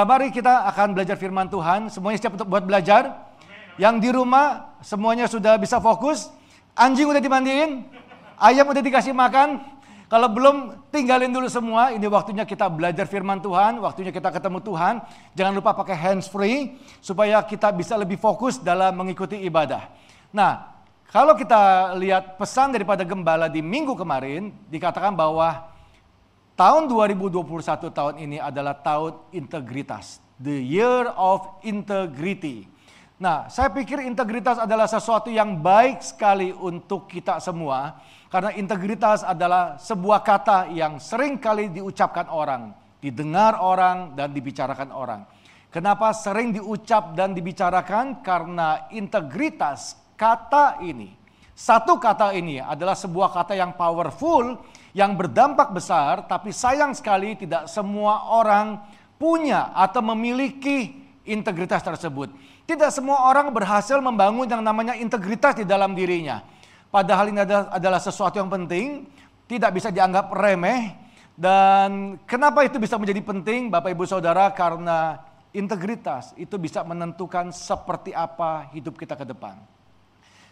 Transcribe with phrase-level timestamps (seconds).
[0.00, 1.92] Nah mari kita akan belajar firman Tuhan.
[1.92, 3.20] Semuanya siap untuk buat belajar.
[3.76, 6.32] Yang di rumah semuanya sudah bisa fokus.
[6.72, 7.84] Anjing udah dimandiin.
[8.40, 9.60] Ayam udah dikasih makan.
[10.08, 11.92] Kalau belum tinggalin dulu semua.
[11.92, 13.76] Ini waktunya kita belajar firman Tuhan.
[13.76, 15.04] Waktunya kita ketemu Tuhan.
[15.36, 16.80] Jangan lupa pakai hands free.
[17.04, 19.84] Supaya kita bisa lebih fokus dalam mengikuti ibadah.
[20.32, 20.80] Nah
[21.12, 24.48] kalau kita lihat pesan daripada gembala di minggu kemarin.
[24.72, 25.68] Dikatakan bahwa
[26.60, 27.40] Tahun 2021
[27.88, 30.20] tahun ini adalah tahun integritas.
[30.36, 32.68] The year of integrity.
[33.16, 38.04] Nah, saya pikir integritas adalah sesuatu yang baik sekali untuk kita semua.
[38.28, 42.76] Karena integritas adalah sebuah kata yang sering kali diucapkan orang.
[43.00, 45.24] Didengar orang dan dibicarakan orang.
[45.72, 48.20] Kenapa sering diucap dan dibicarakan?
[48.20, 51.08] Karena integritas kata ini.
[51.56, 57.70] Satu kata ini adalah sebuah kata yang powerful yang berdampak besar, tapi sayang sekali tidak
[57.70, 58.82] semua orang
[59.20, 60.96] punya atau memiliki
[61.28, 62.32] integritas tersebut.
[62.66, 66.42] Tidak semua orang berhasil membangun yang namanya integritas di dalam dirinya.
[66.90, 69.06] Padahal ini adalah sesuatu yang penting,
[69.46, 70.94] tidak bisa dianggap remeh.
[71.34, 74.50] Dan kenapa itu bisa menjadi penting Bapak Ibu Saudara?
[74.52, 75.18] Karena
[75.50, 79.58] integritas itu bisa menentukan seperti apa hidup kita ke depan.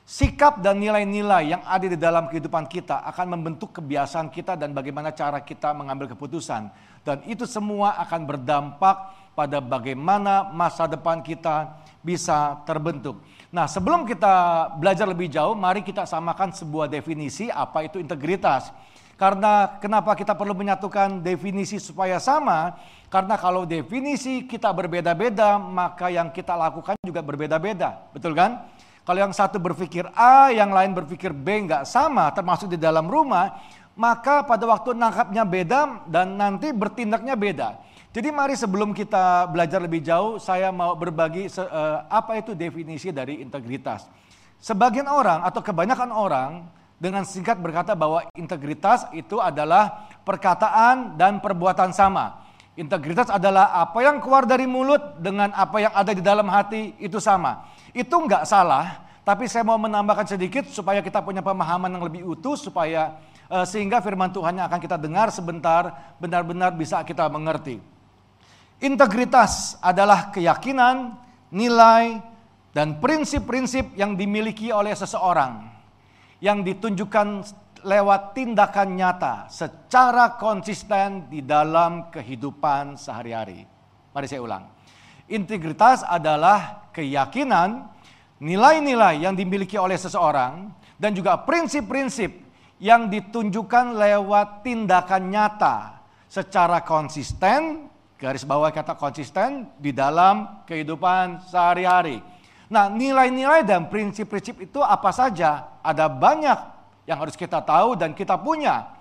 [0.08, 5.12] Sikap dan nilai-nilai yang ada di dalam kehidupan kita akan membentuk kebiasaan kita dan bagaimana
[5.12, 6.72] cara kita mengambil keputusan.
[7.04, 8.96] Dan itu semua akan berdampak
[9.36, 13.20] pada bagaimana masa depan kita bisa terbentuk.
[13.52, 14.32] Nah sebelum kita
[14.80, 18.72] belajar lebih jauh, mari kita samakan sebuah definisi apa itu integritas.
[19.20, 22.80] Karena kenapa kita perlu menyatukan definisi supaya sama?
[23.12, 28.08] Karena kalau definisi kita berbeda-beda, maka yang kita lakukan juga berbeda-beda.
[28.16, 28.64] Betul kan?
[29.08, 33.56] Kalau yang satu berpikir A, yang lain berpikir B nggak sama, termasuk di dalam rumah,
[33.96, 37.80] maka pada waktu nangkapnya beda dan nanti bertindaknya beda.
[38.12, 43.40] Jadi mari sebelum kita belajar lebih jauh, saya mau berbagi uh, apa itu definisi dari
[43.40, 44.04] integritas.
[44.60, 46.68] Sebagian orang atau kebanyakan orang
[47.00, 52.44] dengan singkat berkata bahwa integritas itu adalah perkataan dan perbuatan sama.
[52.76, 57.18] Integritas adalah apa yang keluar dari mulut dengan apa yang ada di dalam hati itu
[57.18, 57.66] sama.
[57.90, 62.56] Itu nggak salah, tapi saya mau menambahkan sedikit supaya kita punya pemahaman yang lebih utuh
[62.56, 63.20] supaya
[63.52, 67.76] uh, sehingga firman Tuhan yang akan kita dengar sebentar benar-benar bisa kita mengerti.
[68.80, 71.12] Integritas adalah keyakinan,
[71.52, 72.24] nilai,
[72.72, 75.76] dan prinsip-prinsip yang dimiliki oleh seseorang
[76.40, 77.44] yang ditunjukkan
[77.84, 83.68] lewat tindakan nyata secara konsisten di dalam kehidupan sehari-hari.
[84.08, 84.64] Mari saya ulang.
[85.28, 87.97] Integritas adalah keyakinan,
[88.38, 92.30] nilai-nilai yang dimiliki oleh seseorang, dan juga prinsip-prinsip
[92.78, 102.22] yang ditunjukkan lewat tindakan nyata secara konsisten, garis bawah kata konsisten, di dalam kehidupan sehari-hari.
[102.68, 105.80] Nah nilai-nilai dan prinsip-prinsip itu apa saja?
[105.82, 106.60] Ada banyak
[107.08, 108.92] yang harus kita tahu dan kita punya.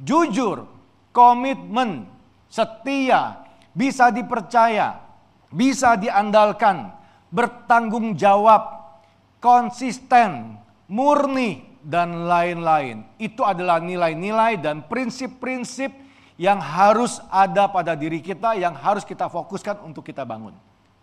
[0.00, 0.64] Jujur,
[1.10, 2.06] komitmen,
[2.46, 3.42] setia,
[3.74, 5.02] bisa dipercaya,
[5.50, 6.94] bisa diandalkan,
[7.30, 8.94] bertanggung jawab,
[9.38, 10.58] konsisten,
[10.90, 13.06] murni, dan lain-lain.
[13.16, 15.88] Itu adalah nilai-nilai dan prinsip-prinsip
[16.36, 20.52] yang harus ada pada diri kita, yang harus kita fokuskan untuk kita bangun.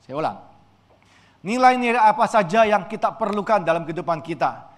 [0.05, 0.37] Saya ulang.
[1.45, 4.69] Nilai-nilai apa saja yang kita perlukan dalam kehidupan kita?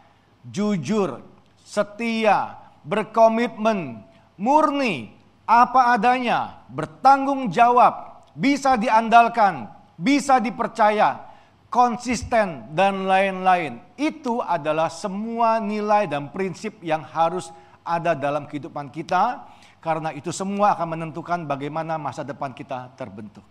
[0.44, 1.24] Jujur,
[1.64, 4.04] setia, berkomitmen,
[4.36, 5.16] murni,
[5.48, 11.29] apa adanya, bertanggung jawab, bisa diandalkan, bisa dipercaya,
[11.70, 13.78] konsisten, dan lain-lain.
[13.96, 17.54] Itu adalah semua nilai dan prinsip yang harus
[17.86, 19.46] ada dalam kehidupan kita,
[19.80, 23.46] karena itu semua akan menentukan bagaimana masa depan kita terbentuk.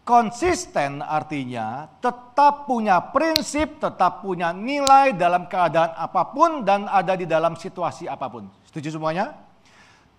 [0.00, 7.28] Konsisten artinya tetap punya prinsip, tetap punya nilai dalam keadaan apa pun dan ada di
[7.28, 8.48] dalam situasi apa pun.
[8.64, 9.36] Setuju semuanya?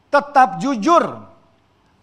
[0.08, 1.26] Tetap jujur,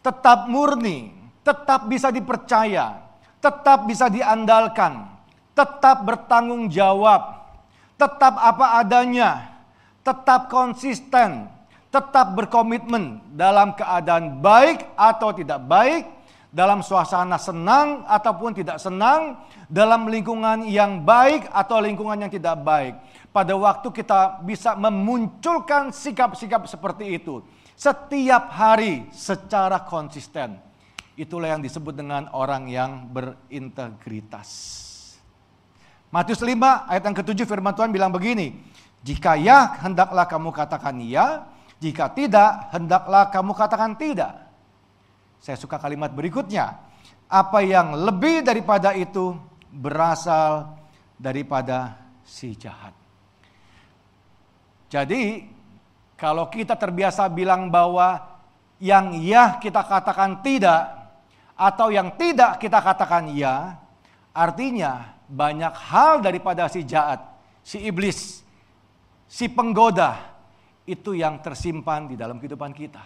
[0.02, 1.14] tetap murni,
[1.46, 2.98] tetap bisa dipercaya,
[3.38, 5.17] tetap bisa diandalkan,
[5.58, 7.50] tetap bertanggung jawab,
[7.98, 9.58] tetap apa adanya,
[10.06, 11.50] tetap konsisten,
[11.90, 16.06] tetap berkomitmen dalam keadaan baik atau tidak baik,
[16.54, 22.94] dalam suasana senang ataupun tidak senang, dalam lingkungan yang baik atau lingkungan yang tidak baik.
[23.34, 27.42] Pada waktu kita bisa memunculkan sikap-sikap seperti itu
[27.74, 30.58] setiap hari secara konsisten.
[31.18, 34.87] Itulah yang disebut dengan orang yang berintegritas.
[36.08, 36.56] Matius 5
[36.88, 38.56] ayat yang ketujuh firman Tuhan bilang begini.
[39.04, 41.44] Jika ya hendaklah kamu katakan ya,
[41.78, 44.32] jika tidak hendaklah kamu katakan tidak.
[45.38, 46.88] Saya suka kalimat berikutnya.
[47.28, 49.36] apa yang lebih daripada itu
[49.68, 50.80] berasal
[51.20, 52.96] daripada si jahat.
[54.88, 55.44] Jadi,
[56.16, 58.16] kalau kita terbiasa bilang bahwa
[58.80, 60.88] yang ya kita katakan tidak,
[61.52, 63.76] atau yang tidak kita katakan ya,
[64.32, 67.20] artinya banyak hal daripada si jahat,
[67.60, 68.40] si iblis,
[69.28, 70.16] si penggoda,
[70.88, 73.04] itu yang tersimpan di dalam kehidupan kita.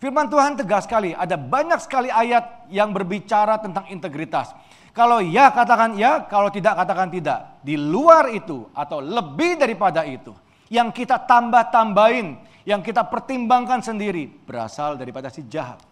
[0.00, 4.54] Firman Tuhan tegas sekali, ada banyak sekali ayat yang berbicara tentang integritas.
[4.96, 7.60] Kalau ya katakan ya, kalau tidak katakan tidak.
[7.60, 10.32] Di luar itu atau lebih daripada itu,
[10.72, 15.87] yang kita tambah-tambahin, yang kita pertimbangkan sendiri berasal daripada si jahat.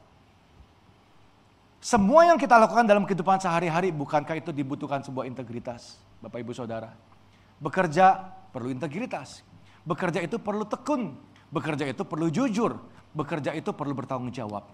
[1.78, 6.90] Semua yang kita lakukan dalam kehidupan sehari-hari bukankah itu dibutuhkan sebuah integritas, Bapak Ibu Saudara?
[7.60, 9.44] Bekerja perlu integritas.
[9.86, 11.14] Bekerja itu perlu tekun,
[11.54, 12.74] bekerja itu perlu jujur,
[13.14, 14.66] bekerja itu perlu bertanggung jawab.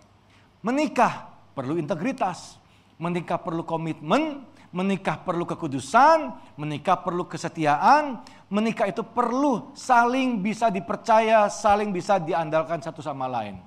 [0.64, 2.56] Menikah perlu integritas,
[2.96, 11.44] menikah perlu komitmen, menikah perlu kekudusan, menikah perlu kesetiaan, menikah itu perlu saling bisa dipercaya,
[11.52, 13.60] saling bisa diandalkan satu sama lain.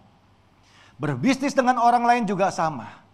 [0.97, 3.04] Berbisnis dengan orang lain juga sama.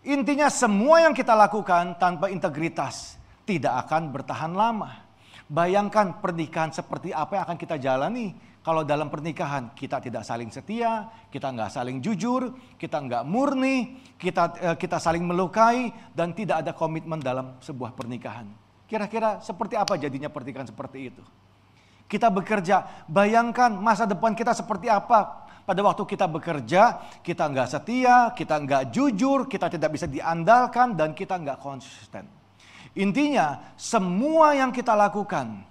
[0.00, 5.04] Intinya semua yang kita lakukan tanpa integritas tidak akan bertahan lama.
[5.50, 11.08] Bayangkan pernikahan seperti apa yang akan kita jalani kalau dalam pernikahan kita tidak saling setia,
[11.32, 16.76] kita nggak saling jujur, kita nggak murni, kita eh, kita saling melukai dan tidak ada
[16.76, 18.46] komitmen dalam sebuah pernikahan.
[18.84, 21.24] Kira-kira seperti apa jadinya pernikahan seperti itu?
[22.10, 28.34] Kita bekerja, bayangkan masa depan kita seperti apa pada waktu kita bekerja, kita nggak setia,
[28.34, 32.26] kita nggak jujur, kita tidak bisa diandalkan, dan kita nggak konsisten.
[32.98, 35.62] Intinya, semua yang kita lakukan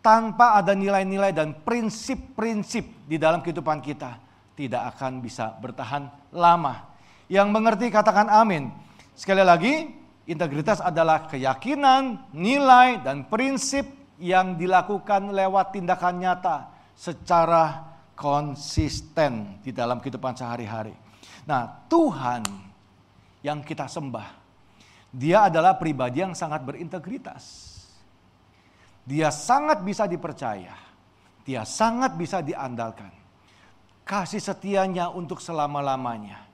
[0.00, 4.16] tanpa ada nilai-nilai dan prinsip-prinsip di dalam kehidupan kita,
[4.56, 6.88] tidak akan bisa bertahan lama.
[7.28, 8.72] Yang mengerti katakan amin.
[9.12, 9.92] Sekali lagi,
[10.24, 17.82] integritas adalah keyakinan, nilai, dan prinsip yang dilakukan lewat tindakan nyata secara
[18.14, 20.94] konsisten di dalam kehidupan sehari-hari.
[21.42, 22.46] Nah, Tuhan
[23.42, 24.40] yang kita sembah,
[25.12, 27.72] Dia adalah pribadi yang sangat berintegritas
[29.02, 30.74] dia sangat bisa dipercaya.
[31.42, 33.10] Dia sangat bisa diandalkan.
[34.06, 36.46] Kasih setianya untuk selama-lamanya.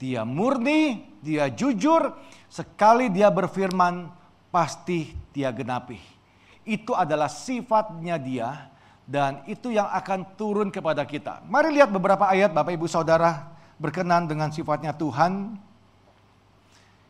[0.00, 2.16] Dia murni, dia jujur,
[2.48, 4.08] sekali dia berfirman
[4.48, 6.00] pasti dia genapi.
[6.62, 8.70] Itu adalah sifatnya dia
[9.08, 11.42] dan itu yang akan turun kepada kita.
[11.50, 15.58] Mari lihat beberapa ayat Bapak Ibu Saudara berkenan dengan sifatnya Tuhan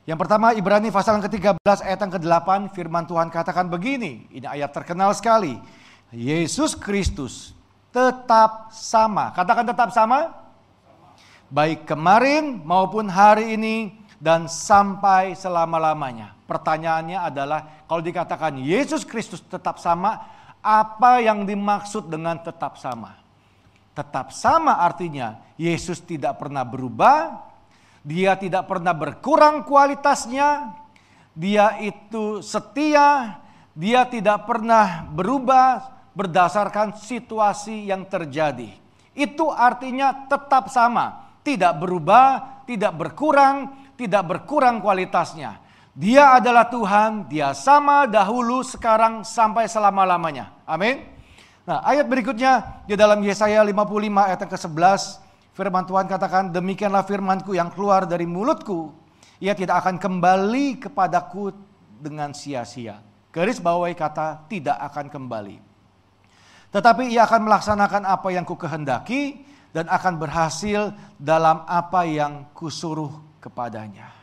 [0.02, 4.26] yang pertama Ibrani pasal yang ke-13 ayat yang ke-8 firman Tuhan katakan begini.
[4.34, 5.62] Ini ayat terkenal sekali.
[6.10, 7.54] Yesus Kristus
[7.94, 9.30] tetap sama.
[9.30, 10.34] Katakan tetap sama.
[11.46, 16.38] Baik kemarin maupun hari ini dan sampai selama-lamanya.
[16.46, 20.22] Pertanyaannya adalah kalau dikatakan Yesus Kristus tetap sama,
[20.62, 23.18] apa yang dimaksud dengan tetap sama?
[23.98, 27.50] Tetap sama artinya Yesus tidak pernah berubah,
[28.06, 30.70] dia tidak pernah berkurang kualitasnya,
[31.34, 33.42] dia itu setia,
[33.74, 38.70] dia tidak pernah berubah berdasarkan situasi yang terjadi.
[39.18, 45.62] Itu artinya tetap sama, tidak berubah, tidak berkurang, tidak berkurang kualitasnya.
[45.92, 50.56] Dia adalah Tuhan, dia sama dahulu, sekarang, sampai selama-lamanya.
[50.64, 51.04] Amin.
[51.68, 57.52] Nah ayat berikutnya di dalam Yesaya 55 ayat yang ke-11 Firman Tuhan katakan, demikianlah firmanku
[57.52, 58.88] yang keluar dari mulutku.
[59.36, 61.52] Ia tidak akan kembali kepadaku
[62.00, 63.04] dengan sia-sia.
[63.28, 65.56] Garis bawahi kata tidak akan kembali.
[66.72, 69.44] Tetapi ia akan melaksanakan apa yang ku kehendaki
[69.76, 74.14] dan akan berhasil dalam apa yang kusuruh kepadanya.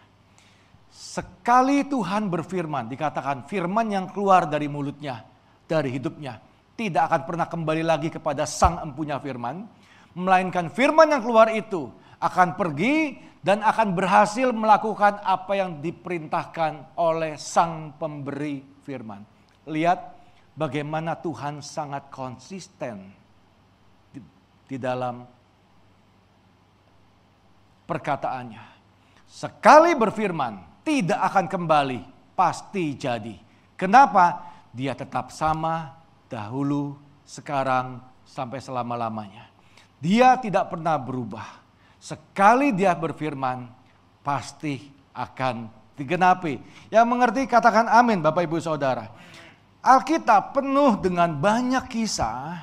[0.90, 5.28] Sekali Tuhan berfirman, dikatakan firman yang keluar dari mulutnya,
[5.68, 6.40] dari hidupnya,
[6.80, 9.68] tidak akan pernah kembali lagi kepada sang empunya firman,
[10.16, 11.92] melainkan firman yang keluar itu
[12.24, 19.24] akan pergi dan akan berhasil melakukan apa yang diperintahkan oleh sang pemberi firman.
[19.68, 20.00] Lihat
[20.58, 23.08] bagaimana Tuhan sangat konsisten
[24.12, 24.20] di,
[24.68, 25.24] di dalam
[27.88, 28.79] perkataannya.
[29.30, 32.02] Sekali berfirman, tidak akan kembali,
[32.34, 33.38] pasti jadi.
[33.78, 34.50] Kenapa?
[34.74, 35.94] Dia tetap sama
[36.26, 36.98] dahulu,
[37.30, 39.46] sekarang, sampai selama-lamanya.
[40.02, 41.62] Dia tidak pernah berubah.
[42.02, 43.70] Sekali dia berfirman,
[44.26, 46.58] pasti akan digenapi.
[46.90, 49.14] Yang mengerti katakan amin Bapak Ibu Saudara.
[49.80, 52.56] Alkitab penuh dengan banyak kisah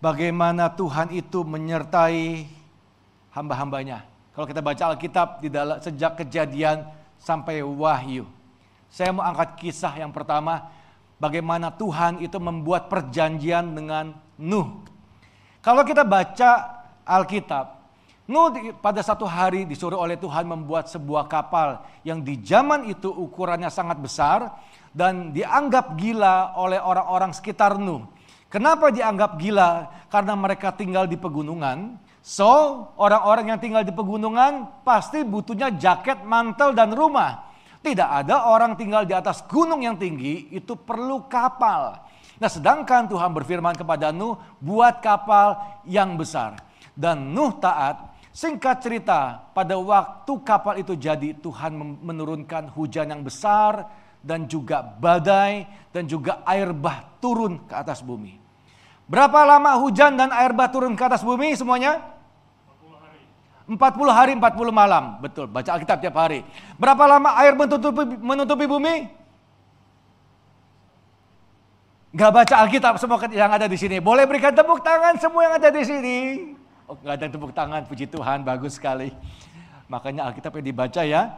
[0.00, 2.48] bagaimana Tuhan itu menyertai
[3.32, 4.15] hamba-hambanya.
[4.36, 6.84] Kalau kita baca Alkitab di dalam sejak kejadian
[7.16, 8.28] sampai Wahyu.
[8.92, 10.68] Saya mau angkat kisah yang pertama
[11.16, 14.84] bagaimana Tuhan itu membuat perjanjian dengan Nuh.
[15.64, 17.80] Kalau kita baca Alkitab,
[18.28, 23.72] Nuh pada satu hari disuruh oleh Tuhan membuat sebuah kapal yang di zaman itu ukurannya
[23.72, 24.52] sangat besar
[24.92, 28.04] dan dianggap gila oleh orang-orang sekitar Nuh.
[28.52, 29.88] Kenapa dianggap gila?
[30.12, 32.04] Karena mereka tinggal di pegunungan.
[32.26, 32.50] So,
[32.98, 37.54] orang-orang yang tinggal di pegunungan pasti butuhnya jaket, mantel, dan rumah.
[37.86, 42.02] Tidak ada orang tinggal di atas gunung yang tinggi, itu perlu kapal.
[42.42, 45.54] Nah sedangkan Tuhan berfirman kepada Nuh, buat kapal
[45.86, 46.58] yang besar.
[46.98, 53.86] Dan Nuh taat, singkat cerita, pada waktu kapal itu jadi Tuhan menurunkan hujan yang besar,
[54.18, 55.62] dan juga badai,
[55.94, 58.34] dan juga air bah turun ke atas bumi.
[59.06, 62.15] Berapa lama hujan dan air bah turun ke atas bumi semuanya?
[63.66, 63.78] 40
[64.14, 65.18] hari 40 malam.
[65.18, 66.46] Betul, baca Alkitab tiap hari.
[66.78, 69.10] Berapa lama air menutupi, menutupi bumi?
[72.16, 73.98] Gak baca Alkitab semua yang ada di sini.
[73.98, 76.18] Boleh berikan tepuk tangan semua yang ada di sini.
[76.86, 79.10] Oh, gak ada tepuk tangan, puji Tuhan, bagus sekali.
[79.90, 81.34] Makanya Alkitab yang dibaca ya.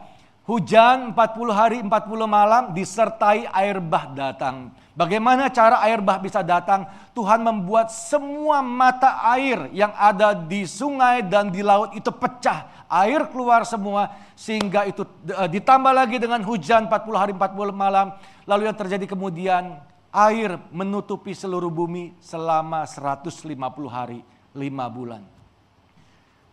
[0.49, 4.73] Hujan 40 hari 40 malam disertai air bah datang.
[4.97, 6.89] Bagaimana cara air bah bisa datang?
[7.13, 12.65] Tuhan membuat semua mata air yang ada di sungai dan di laut itu pecah.
[12.89, 18.17] Air keluar semua sehingga itu eh, ditambah lagi dengan hujan 40 hari 40 malam.
[18.49, 19.77] Lalu yang terjadi kemudian
[20.09, 23.53] air menutupi seluruh bumi selama 150
[23.85, 24.25] hari
[24.57, 24.65] 5
[24.97, 25.21] bulan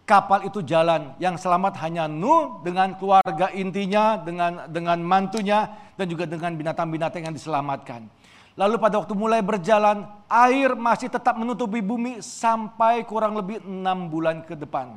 [0.06, 1.12] kapal itu jalan.
[1.18, 7.34] Yang selamat hanya Nuh dengan keluarga intinya, dengan dengan mantunya dan juga dengan binatang-binatang yang
[7.34, 8.06] diselamatkan.
[8.56, 14.40] Lalu pada waktu mulai berjalan, air masih tetap menutupi bumi sampai kurang lebih enam bulan
[14.40, 14.96] ke depan.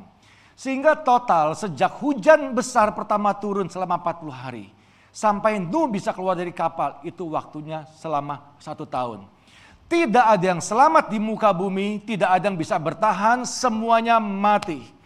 [0.56, 4.66] Sehingga total sejak hujan besar pertama turun selama 40 hari.
[5.12, 9.26] Sampai Nuh bisa keluar dari kapal, itu waktunya selama satu tahun.
[9.90, 14.99] Tidak ada yang selamat di muka bumi, tidak ada yang bisa bertahan, semuanya mati.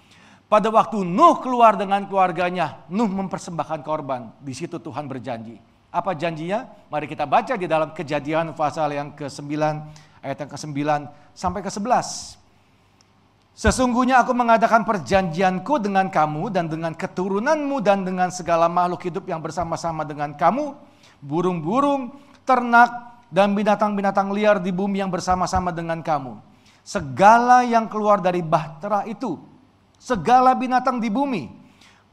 [0.46, 4.30] Pada waktu Nuh keluar dengan keluarganya, Nuh mempersembahkan korban.
[4.38, 6.66] Di situ Tuhan berjanji apa janjinya?
[6.90, 9.54] Mari kita baca di dalam kejadian pasal yang ke-9,
[10.26, 10.78] ayat yang ke-9
[11.30, 12.42] sampai ke-11.
[13.54, 19.38] Sesungguhnya aku mengadakan perjanjianku dengan kamu dan dengan keturunanmu dan dengan segala makhluk hidup yang
[19.38, 20.74] bersama-sama dengan kamu,
[21.22, 22.10] burung-burung,
[22.42, 26.42] ternak, dan binatang-binatang liar di bumi yang bersama-sama dengan kamu.
[26.82, 29.38] Segala yang keluar dari bahtera itu,
[30.04, 31.48] segala binatang di bumi.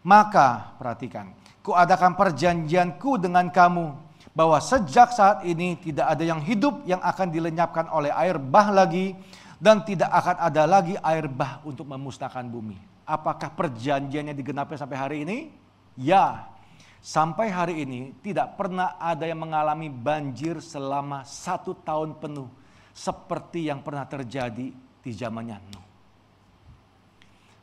[0.07, 3.91] Maka, perhatikan, kuadakan perjanjianku dengan kamu
[4.31, 9.11] bahwa sejak saat ini tidak ada yang hidup yang akan dilenyapkan oleh air bah lagi
[9.59, 12.79] dan tidak akan ada lagi air bah untuk memusnahkan bumi.
[13.03, 15.37] Apakah perjanjiannya digenapi sampai hari ini?
[15.99, 16.47] Ya.
[17.01, 22.45] Sampai hari ini tidak pernah ada yang mengalami banjir selama satu tahun penuh
[22.93, 24.69] seperti yang pernah terjadi
[25.01, 25.90] di zamannya Nuh.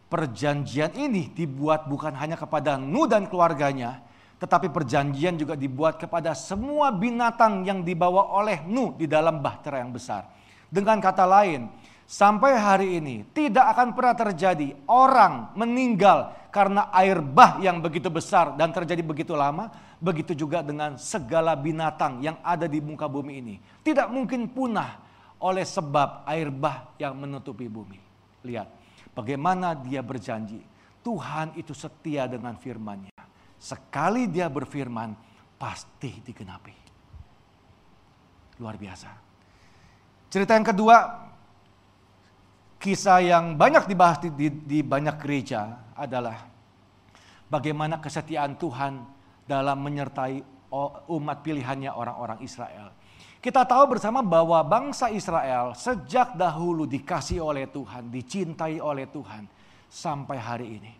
[0.08, 4.00] Perjanjian ini dibuat bukan hanya kepada Nuh dan keluarganya,
[4.40, 9.92] tetapi perjanjian juga dibuat kepada semua binatang yang dibawa oleh Nuh di dalam bahtera yang
[9.92, 10.24] besar.
[10.72, 11.68] Dengan kata lain,
[12.08, 18.56] sampai hari ini tidak akan pernah terjadi orang meninggal karena air bah yang begitu besar
[18.56, 19.68] dan terjadi begitu lama,
[20.00, 23.54] begitu juga dengan segala binatang yang ada di muka bumi ini.
[23.84, 25.04] Tidak mungkin punah
[25.42, 28.00] oleh sebab air bah yang menutupi bumi.
[28.46, 28.77] Lihat,
[29.18, 30.62] Bagaimana dia berjanji.
[31.02, 33.10] Tuhan itu setia dengan firmannya.
[33.58, 35.18] Sekali dia berfirman,
[35.58, 36.76] pasti digenapi.
[38.62, 39.10] Luar biasa.
[40.30, 40.96] Cerita yang kedua,
[42.78, 46.46] kisah yang banyak dibahas di, di, di banyak gereja adalah
[47.50, 49.02] bagaimana kesetiaan Tuhan
[49.50, 50.46] dalam menyertai
[51.10, 52.94] umat pilihannya orang-orang Israel.
[53.38, 59.46] Kita tahu bersama bahwa bangsa Israel sejak dahulu dikasih oleh Tuhan, dicintai oleh Tuhan
[59.86, 60.92] sampai hari ini.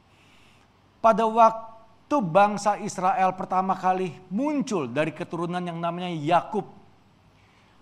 [1.02, 6.66] Pada waktu bangsa Israel pertama kali muncul dari keturunan yang namanya Yakub.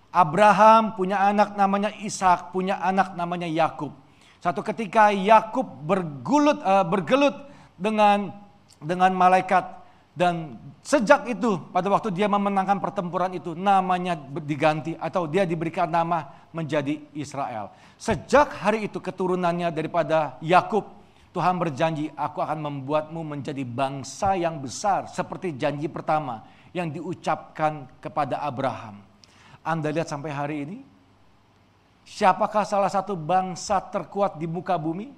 [0.08, 3.92] Abraham punya anak namanya Ishak, punya anak namanya Yakub.
[4.40, 7.36] Satu ketika Yakub bergulut uh, bergelut
[7.76, 8.32] dengan
[8.80, 9.84] dengan malaikat
[10.16, 16.48] dan sejak itu pada waktu dia memenangkan pertempuran itu namanya diganti atau dia diberikan nama
[16.56, 17.68] menjadi Israel.
[18.00, 20.88] Sejak hari itu keturunannya daripada Yakub
[21.36, 26.40] Tuhan berjanji aku akan membuatmu menjadi bangsa yang besar seperti janji pertama
[26.72, 29.04] yang diucapkan kepada Abraham.
[29.60, 30.78] Anda lihat sampai hari ini
[32.08, 35.12] siapakah salah satu bangsa terkuat di muka bumi?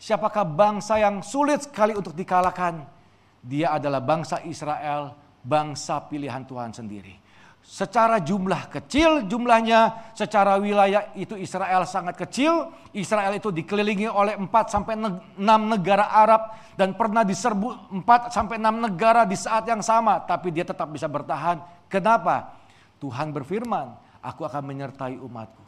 [0.00, 2.99] Siapakah bangsa yang sulit sekali untuk dikalahkan?
[3.40, 7.16] Dia adalah bangsa Israel, bangsa pilihan Tuhan sendiri.
[7.60, 12.72] Secara jumlah kecil jumlahnya, secara wilayah itu Israel sangat kecil.
[12.96, 18.86] Israel itu dikelilingi oleh 4 sampai 6 negara Arab dan pernah diserbu 4 sampai 6
[18.90, 21.60] negara di saat yang sama, tapi dia tetap bisa bertahan.
[21.86, 22.56] Kenapa?
[22.96, 23.92] Tuhan berfirman,
[24.24, 25.60] aku akan menyertai umatku.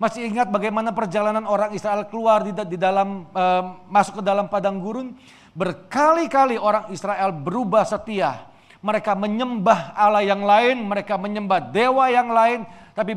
[0.00, 5.12] Masih ingat bagaimana perjalanan orang Israel keluar di, dalam uh, masuk ke dalam padang gurun?
[5.52, 12.64] Berkali-kali orang Israel berubah setia mereka menyembah Allah yang lain, mereka menyembah dewa yang lain,
[12.96, 13.12] tapi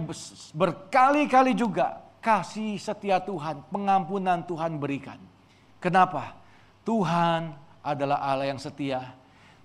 [0.51, 5.19] berkali-kali juga kasih setia Tuhan, pengampunan Tuhan berikan.
[5.79, 6.35] Kenapa?
[6.83, 9.15] Tuhan adalah Allah yang setia.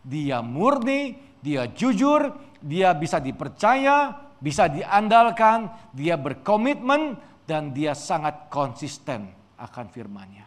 [0.07, 2.31] Dia murni, dia jujur,
[2.63, 10.47] dia bisa dipercaya, bisa diandalkan, dia berkomitmen, dan dia sangat konsisten akan firman-Nya.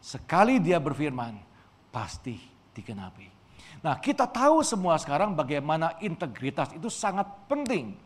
[0.00, 1.47] Sekali dia berfirman,
[1.98, 2.38] pasti
[2.70, 3.26] dikenapi.
[3.82, 7.98] Nah, kita tahu semua sekarang bagaimana integritas itu sangat penting.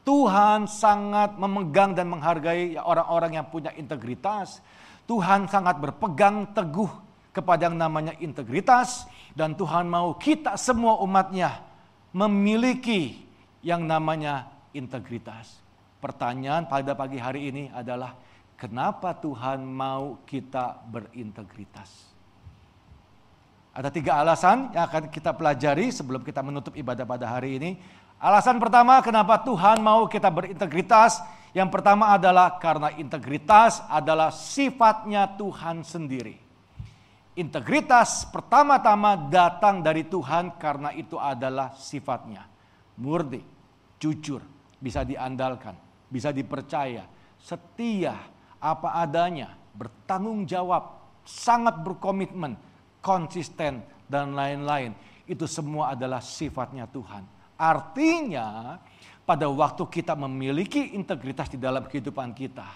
[0.00, 4.64] Tuhan sangat memegang dan menghargai orang-orang yang punya integritas.
[5.04, 6.88] Tuhan sangat berpegang teguh
[7.36, 9.04] kepada yang namanya integritas
[9.36, 11.60] dan Tuhan mau kita semua umatnya
[12.16, 13.20] memiliki
[13.60, 15.60] yang namanya integritas.
[16.00, 18.16] Pertanyaan pada pagi hari ini adalah
[18.56, 22.11] kenapa Tuhan mau kita berintegritas?
[23.72, 27.70] Ada tiga alasan yang akan kita pelajari sebelum kita menutup ibadah pada hari ini.
[28.20, 31.24] Alasan pertama kenapa Tuhan mau kita berintegritas.
[31.56, 36.36] Yang pertama adalah karena integritas adalah sifatnya Tuhan sendiri.
[37.32, 42.44] Integritas pertama-tama datang dari Tuhan karena itu adalah sifatnya.
[43.00, 43.40] Murni,
[43.96, 44.44] jujur,
[44.76, 45.72] bisa diandalkan,
[46.12, 47.08] bisa dipercaya,
[47.40, 48.20] setia,
[48.60, 52.52] apa adanya, bertanggung jawab, sangat berkomitmen,
[53.02, 54.94] konsisten, dan lain-lain.
[55.26, 57.24] Itu semua adalah sifatnya Tuhan.
[57.56, 58.76] Artinya,
[59.24, 62.68] pada waktu kita memiliki integritas di dalam kehidupan kita,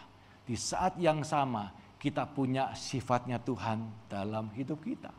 [0.47, 5.11] di saat yang sama kita punya sifatnya Tuhan dalam hidup kita.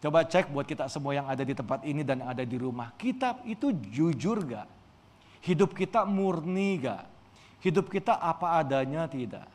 [0.00, 2.92] Coba cek buat kita semua yang ada di tempat ini dan ada di rumah.
[2.92, 4.68] Kita itu jujur gak?
[5.44, 7.08] Hidup kita murni gak?
[7.64, 9.48] Hidup kita apa adanya tidak?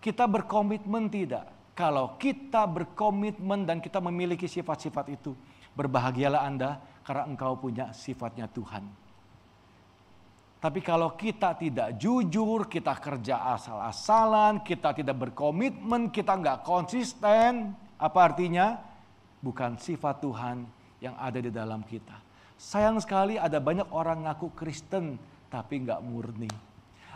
[0.00, 1.76] Kita berkomitmen tidak?
[1.76, 5.36] Kalau kita berkomitmen dan kita memiliki sifat-sifat itu,
[5.76, 8.84] berbahagialah Anda karena engkau punya sifatnya Tuhan.
[10.60, 18.18] Tapi kalau kita tidak jujur, kita kerja asal-asalan, kita tidak berkomitmen, kita nggak konsisten, apa
[18.20, 18.76] artinya?
[19.40, 20.68] Bukan sifat Tuhan
[21.00, 22.12] yang ada di dalam kita.
[22.60, 25.16] Sayang sekali ada banyak orang ngaku Kristen
[25.48, 26.52] tapi nggak murni.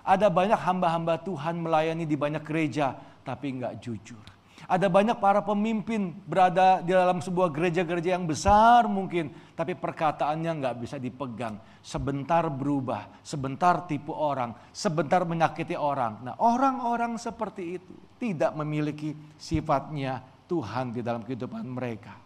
[0.05, 2.93] Ada banyak hamba-hamba Tuhan melayani di banyak gereja,
[3.25, 4.25] tapi nggak jujur.
[4.65, 10.77] Ada banyak para pemimpin berada di dalam sebuah gereja-gereja yang besar mungkin, tapi perkataannya nggak
[10.81, 11.61] bisa dipegang.
[11.85, 16.25] Sebentar berubah, sebentar tipu orang, sebentar menyakiti orang.
[16.25, 22.17] Nah orang-orang seperti itu tidak memiliki sifatnya Tuhan di dalam kehidupan mereka.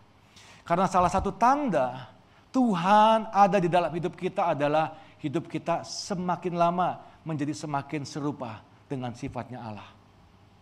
[0.63, 2.07] Karena salah satu tanda
[2.55, 9.13] Tuhan ada di dalam hidup kita adalah hidup kita semakin lama menjadi semakin serupa dengan
[9.13, 9.91] sifatnya Allah.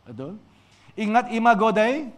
[0.02, 0.42] Betul?
[0.98, 2.11] Ingat imago Dei?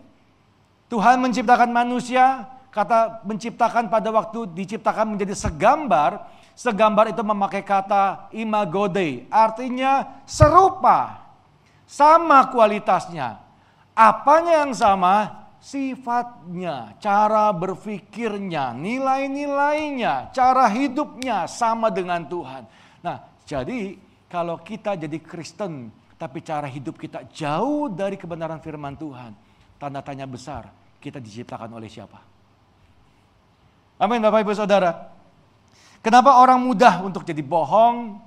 [0.88, 6.24] Tuhan menciptakan manusia, kata menciptakan pada waktu diciptakan menjadi segambar,
[6.56, 11.28] segambar itu memakai kata imago Dei, artinya serupa,
[11.84, 13.44] sama kualitasnya.
[13.92, 15.44] Apanya yang sama?
[15.58, 22.62] Sifatnya, cara berpikirnya, nilai-nilainya, cara hidupnya sama dengan Tuhan.
[23.02, 25.88] Nah, jadi kalau kita jadi Kristen,
[26.20, 29.32] tapi cara hidup kita jauh dari kebenaran firman Tuhan,
[29.80, 30.68] tanda tanya besar,
[31.00, 32.20] kita diciptakan oleh siapa?
[33.98, 35.10] Amin Bapak Ibu Saudara.
[35.98, 38.22] Kenapa orang mudah untuk jadi bohong?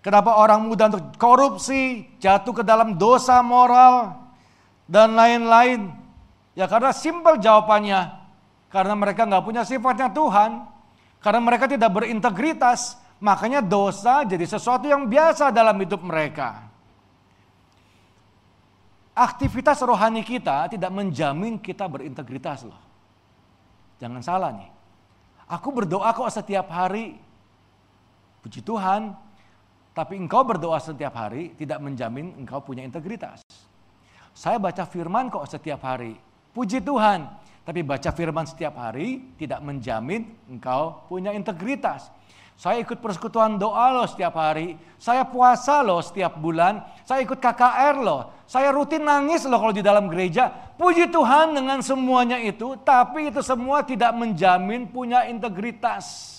[0.00, 4.14] Kenapa orang mudah untuk korupsi, jatuh ke dalam dosa moral,
[4.86, 5.92] dan lain-lain?
[6.56, 8.24] Ya karena simpel jawabannya.
[8.72, 10.64] Karena mereka nggak punya sifatnya Tuhan.
[11.20, 12.96] Karena mereka tidak berintegritas.
[13.16, 16.68] Makanya dosa jadi sesuatu yang biasa dalam hidup mereka.
[19.16, 22.76] Aktivitas rohani kita tidak menjamin kita berintegritas loh.
[23.96, 24.68] Jangan salah nih.
[25.48, 27.16] Aku berdoa kok setiap hari.
[28.44, 29.16] Puji Tuhan.
[29.96, 33.40] Tapi engkau berdoa setiap hari tidak menjamin engkau punya integritas.
[34.36, 36.12] Saya baca firman kok setiap hari.
[36.52, 37.24] Puji Tuhan.
[37.64, 42.12] Tapi baca firman setiap hari tidak menjamin engkau punya integritas.
[42.56, 44.80] Saya ikut persekutuan doa loh setiap hari.
[44.96, 46.80] Saya puasa loh setiap bulan.
[47.04, 48.32] Saya ikut KKR loh.
[48.48, 50.48] Saya rutin nangis loh kalau di dalam gereja.
[50.80, 52.80] Puji Tuhan dengan semuanya itu.
[52.80, 56.32] Tapi itu semua tidak menjamin punya integritas.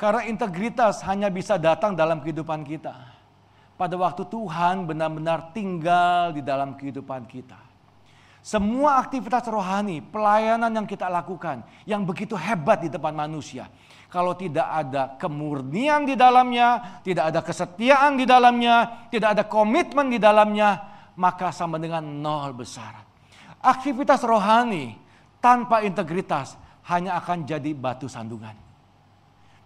[0.00, 2.96] Karena integritas hanya bisa datang dalam kehidupan kita.
[3.76, 7.71] Pada waktu Tuhan benar-benar tinggal di dalam kehidupan kita.
[8.42, 13.70] Semua aktivitas rohani, pelayanan yang kita lakukan, yang begitu hebat di depan manusia.
[14.10, 20.18] Kalau tidak ada kemurnian di dalamnya, tidak ada kesetiaan di dalamnya, tidak ada komitmen di
[20.18, 20.74] dalamnya,
[21.14, 23.06] maka sama dengan nol besar.
[23.62, 24.98] Aktivitas rohani
[25.38, 26.58] tanpa integritas
[26.90, 28.58] hanya akan jadi batu sandungan.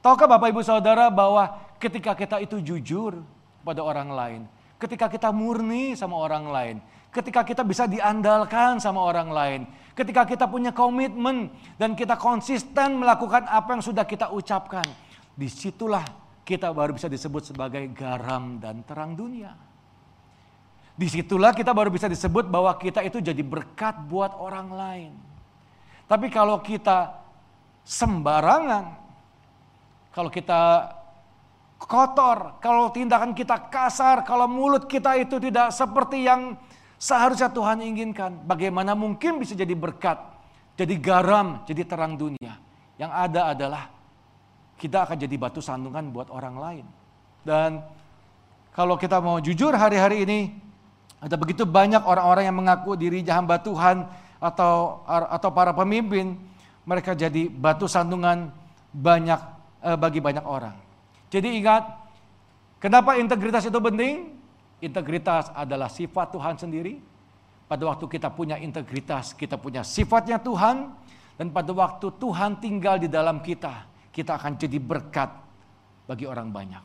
[0.04, 1.48] Tahukah Bapak Ibu Saudara bahwa
[1.80, 3.24] ketika kita itu jujur
[3.64, 4.40] pada orang lain,
[4.76, 6.76] ketika kita murni sama orang lain,
[7.10, 9.60] ketika kita bisa diandalkan sama orang lain,
[9.96, 11.48] ketika kita punya komitmen
[11.80, 14.84] dan kita konsisten melakukan apa yang sudah kita ucapkan,
[15.32, 16.04] di situlah
[16.46, 19.52] kita baru bisa disebut sebagai garam dan terang dunia.
[20.96, 25.12] Di situlah kita baru bisa disebut bahwa kita itu jadi berkat buat orang lain.
[26.08, 27.20] Tapi kalau kita
[27.84, 28.96] sembarangan,
[30.14, 30.88] kalau kita
[31.76, 36.56] kotor, kalau tindakan kita kasar, kalau mulut kita itu tidak seperti yang
[36.96, 40.16] Seharusnya Tuhan inginkan bagaimana mungkin bisa jadi berkat,
[40.80, 42.56] jadi garam, jadi terang dunia.
[42.96, 43.82] Yang ada adalah
[44.80, 46.86] kita akan jadi batu sandungan buat orang lain.
[47.44, 47.84] Dan
[48.72, 50.40] kalau kita mau jujur hari-hari ini,
[51.20, 54.04] ada begitu banyak orang-orang yang mengaku diri hamba Tuhan
[54.40, 56.36] atau atau para pemimpin,
[56.84, 58.52] mereka jadi batu sandungan
[58.92, 59.40] banyak
[59.84, 60.76] eh, bagi banyak orang.
[61.32, 61.88] Jadi ingat,
[62.80, 64.35] kenapa integritas itu penting?
[64.80, 67.00] Integritas adalah sifat Tuhan sendiri.
[67.66, 70.92] Pada waktu kita punya integritas, kita punya sifatnya Tuhan.
[71.36, 75.28] Dan pada waktu Tuhan tinggal di dalam kita, kita akan jadi berkat
[76.08, 76.84] bagi orang banyak.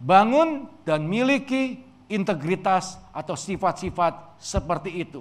[0.00, 5.20] Bangun dan miliki integritas atau sifat-sifat seperti itu.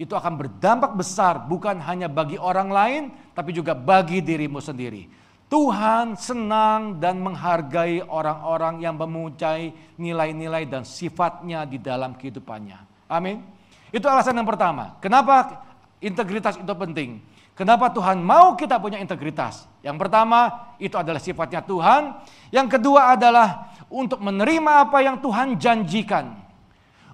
[0.00, 3.02] Itu akan berdampak besar bukan hanya bagi orang lain,
[3.36, 5.04] tapi juga bagi dirimu sendiri.
[5.50, 12.78] Tuhan senang dan menghargai orang-orang yang memucai nilai-nilai dan sifatnya di dalam kehidupannya.
[13.10, 13.42] Amin.
[13.90, 14.94] Itu alasan yang pertama.
[15.02, 15.66] Kenapa
[15.98, 17.18] integritas itu penting?
[17.58, 19.66] Kenapa Tuhan mau kita punya integritas?
[19.82, 22.14] Yang pertama, itu adalah sifatnya Tuhan.
[22.54, 26.30] Yang kedua adalah untuk menerima apa yang Tuhan janjikan.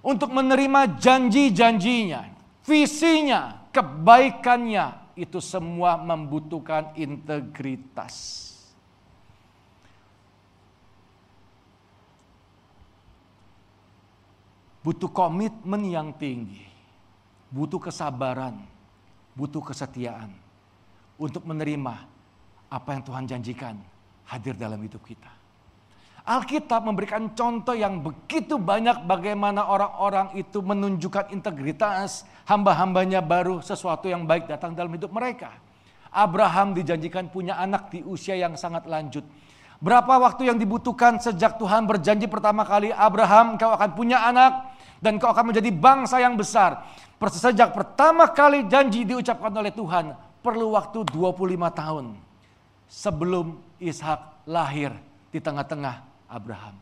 [0.05, 2.20] Untuk menerima janji-janjinya,
[2.62, 8.44] visinya, kebaikannya, itu semua membutuhkan integritas.
[14.85, 16.62] Butuh komitmen yang tinggi,
[17.50, 18.62] butuh kesabaran,
[19.35, 20.31] butuh kesetiaan
[21.18, 22.07] untuk menerima
[22.70, 23.74] apa yang Tuhan janjikan
[24.31, 25.36] hadir dalam hidup kita.
[26.27, 34.27] Alkitab memberikan contoh yang begitu banyak bagaimana orang-orang itu menunjukkan integritas, hamba-hambanya baru sesuatu yang
[34.27, 35.55] baik datang dalam hidup mereka.
[36.11, 39.23] Abraham dijanjikan punya anak di usia yang sangat lanjut.
[39.79, 45.23] Berapa waktu yang dibutuhkan sejak Tuhan berjanji pertama kali, Abraham kau akan punya anak dan
[45.23, 46.91] kau akan menjadi bangsa yang besar.
[47.23, 50.11] Sejak pertama kali janji diucapkan oleh Tuhan,
[50.43, 52.19] perlu waktu 25 tahun
[52.91, 54.91] sebelum Ishak lahir
[55.31, 56.77] di tengah-tengah Abraham.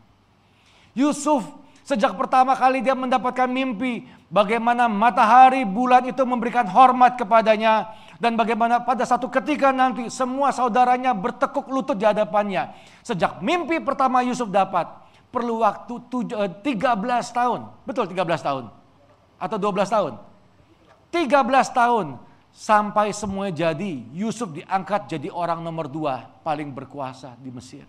[0.95, 1.45] Yusuf
[1.85, 8.79] sejak pertama kali dia mendapatkan mimpi bagaimana matahari bulan itu memberikan hormat kepadanya dan bagaimana
[8.81, 12.71] pada satu ketika nanti semua saudaranya bertekuk lutut di hadapannya.
[13.03, 14.87] Sejak mimpi pertama Yusuf dapat
[15.35, 17.61] perlu waktu 13 eh, tahun.
[17.83, 18.65] Betul 13 tahun?
[19.35, 20.13] Atau 12 tahun?
[21.11, 22.07] 13 tahun
[22.55, 24.03] sampai semuanya jadi.
[24.15, 27.83] Yusuf diangkat jadi orang nomor dua paling berkuasa di Mesir.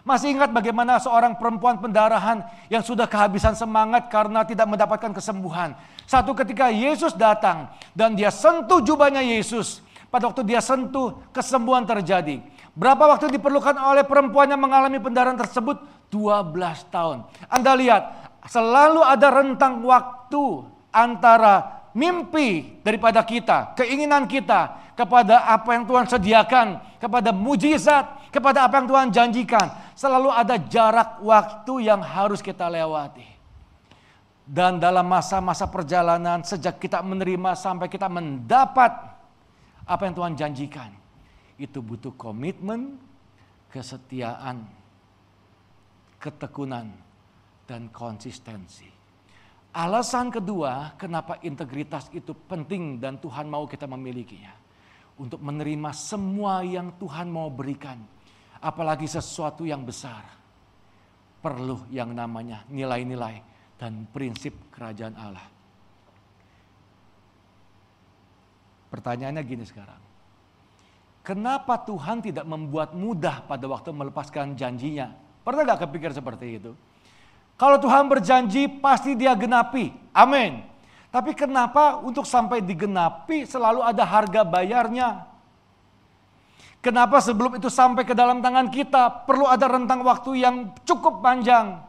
[0.00, 2.40] Masih ingat bagaimana seorang perempuan pendarahan
[2.72, 5.76] yang sudah kehabisan semangat karena tidak mendapatkan kesembuhan.
[6.08, 9.84] Satu ketika Yesus datang dan dia sentuh jubahnya Yesus.
[10.10, 12.42] Pada waktu dia sentuh, kesembuhan terjadi.
[12.74, 15.78] Berapa waktu diperlukan oleh perempuan yang mengalami pendarahan tersebut?
[16.10, 16.50] 12
[16.90, 17.30] tahun.
[17.46, 18.02] Anda lihat,
[18.50, 26.66] selalu ada rentang waktu antara mimpi daripada kita, keinginan kita kepada apa yang Tuhan sediakan,
[27.00, 33.26] kepada mujizat, kepada apa yang Tuhan janjikan selalu ada jarak waktu yang harus kita lewati.
[34.50, 38.90] Dan dalam masa-masa perjalanan sejak kita menerima sampai kita mendapat
[39.86, 40.90] apa yang Tuhan janjikan.
[41.54, 42.98] Itu butuh komitmen,
[43.70, 44.66] kesetiaan,
[46.18, 46.90] ketekunan,
[47.68, 48.99] dan konsistensi.
[49.70, 54.58] Alasan kedua kenapa integritas itu penting dan Tuhan mau kita memilikinya.
[55.20, 58.00] untuk menerima semua yang Tuhan mau berikan.
[58.64, 60.24] Apalagi sesuatu yang besar.
[61.44, 63.44] Perlu yang namanya nilai-nilai
[63.76, 65.44] dan prinsip kerajaan Allah.
[68.88, 70.00] Pertanyaannya gini sekarang.
[71.20, 75.12] Kenapa Tuhan tidak membuat mudah pada waktu melepaskan janjinya?
[75.44, 76.72] Pernah gak kepikir seperti itu?
[77.60, 79.92] Kalau Tuhan berjanji pasti dia genapi.
[80.16, 80.64] Amin.
[81.12, 85.28] Tapi kenapa untuk sampai digenapi selalu ada harga bayarnya?
[86.80, 91.84] Kenapa sebelum itu sampai ke dalam tangan kita perlu ada rentang waktu yang cukup panjang?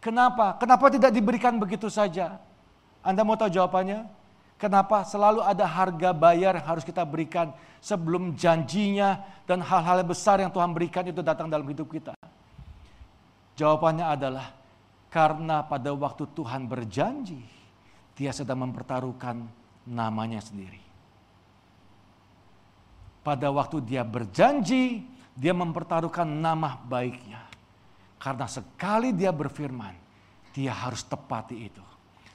[0.00, 0.56] Kenapa?
[0.56, 2.40] Kenapa tidak diberikan begitu saja?
[3.04, 4.08] Anda mau tahu jawabannya?
[4.56, 7.52] Kenapa selalu ada harga bayar yang harus kita berikan
[7.84, 12.16] sebelum janjinya dan hal-hal besar yang Tuhan berikan itu datang dalam hidup kita?
[13.60, 14.56] Jawabannya adalah
[15.12, 17.44] karena pada waktu Tuhan berjanji,
[18.16, 19.44] dia sedang mempertaruhkan
[19.84, 20.80] namanya sendiri.
[23.20, 25.04] Pada waktu dia berjanji,
[25.36, 27.44] dia mempertaruhkan nama baiknya.
[28.16, 29.92] Karena sekali dia berfirman,
[30.56, 31.84] dia harus tepati itu.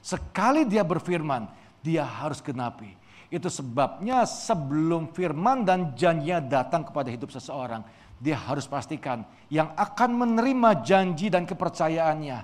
[0.06, 1.50] Sekali dia berfirman,
[1.82, 2.94] dia harus genapi.
[3.34, 7.82] Itu sebabnya sebelum firman dan janjinya datang kepada hidup seseorang,
[8.16, 12.40] dia harus pastikan yang akan menerima janji dan kepercayaannya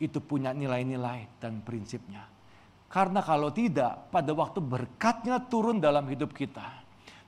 [0.00, 2.24] itu punya nilai-nilai dan prinsipnya.
[2.90, 6.66] Karena kalau tidak, pada waktu berkatnya turun dalam hidup kita,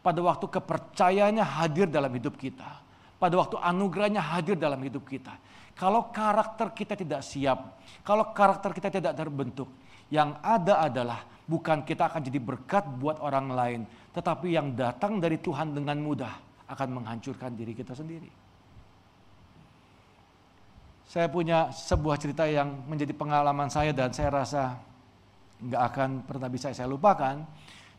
[0.02, 2.82] pada waktu kepercayaannya hadir dalam hidup kita,
[3.20, 5.30] pada waktu anugerahnya hadir dalam hidup kita.
[5.78, 9.70] Kalau karakter kita tidak siap, kalau karakter kita tidak terbentuk,
[10.10, 13.80] yang ada adalah bukan kita akan jadi berkat buat orang lain,
[14.10, 18.28] tetapi yang datang dari Tuhan dengan mudah akan menghancurkan diri kita sendiri.
[21.04, 24.80] Saya punya sebuah cerita yang menjadi pengalaman saya dan saya rasa
[25.60, 27.44] nggak akan pernah bisa saya lupakan.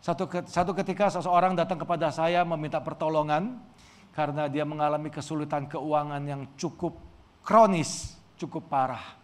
[0.01, 3.61] Satu, satu ketika seseorang datang kepada saya meminta pertolongan
[4.11, 6.97] karena dia mengalami kesulitan keuangan yang cukup
[7.45, 9.15] kronis, cukup parah.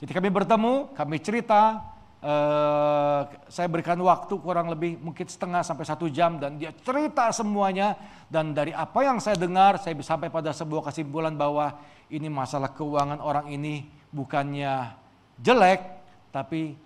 [0.00, 1.84] Jadi kami bertemu, kami cerita,
[2.20, 7.96] Uh, saya berikan waktu kurang lebih mungkin setengah sampai satu jam dan dia cerita semuanya
[8.28, 11.80] dan dari apa yang saya dengar saya sampai pada sebuah kesimpulan bahwa
[12.12, 14.92] ini masalah keuangan orang ini bukannya
[15.40, 15.80] jelek
[16.28, 16.76] tapi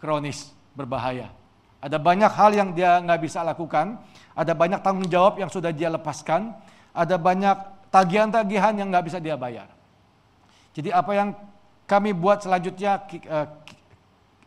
[0.00, 1.28] kronis berbahaya.
[1.80, 4.00] Ada banyak hal yang dia nggak bisa lakukan,
[4.32, 6.56] ada banyak tanggung jawab yang sudah dia lepaskan,
[6.92, 7.56] ada banyak
[7.92, 9.68] tagihan-tagihan yang nggak bisa dia bayar.
[10.72, 11.28] Jadi apa yang
[11.90, 13.46] kami buat selanjutnya eh,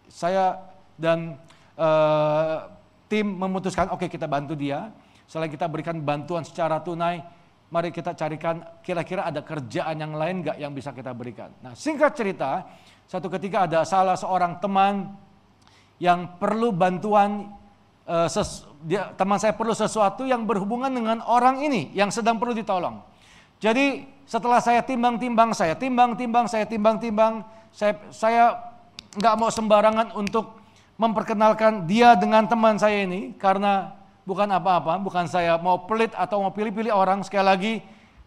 [0.08, 0.64] saya
[0.96, 1.36] dan
[1.76, 2.70] uh,
[3.12, 4.96] tim memutuskan oke okay, kita bantu dia.
[5.28, 7.20] Selain kita berikan bantuan secara tunai,
[7.74, 11.52] mari kita carikan kira-kira ada kerjaan yang lain nggak yang bisa kita berikan.
[11.60, 12.64] Nah singkat cerita,
[13.10, 15.12] satu ketika ada salah seorang teman
[15.98, 17.52] yang perlu bantuan,
[18.06, 22.54] uh, ses, dia, teman saya perlu sesuatu yang berhubungan dengan orang ini yang sedang perlu
[22.54, 23.02] ditolong.
[23.64, 28.60] Jadi setelah saya timbang-timbang, saya timbang-timbang, saya timbang-timbang, saya saya
[29.16, 30.60] nggak mau sembarangan untuk
[31.00, 33.96] memperkenalkan dia dengan teman saya ini karena
[34.28, 37.24] bukan apa-apa, bukan saya mau pelit atau mau pilih-pilih orang.
[37.24, 37.74] Sekali lagi,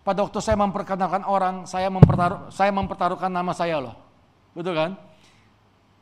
[0.00, 3.92] pada waktu saya memperkenalkan orang, saya mempertaruh, saya mempertaruhkan nama saya loh,
[4.56, 4.96] betul kan?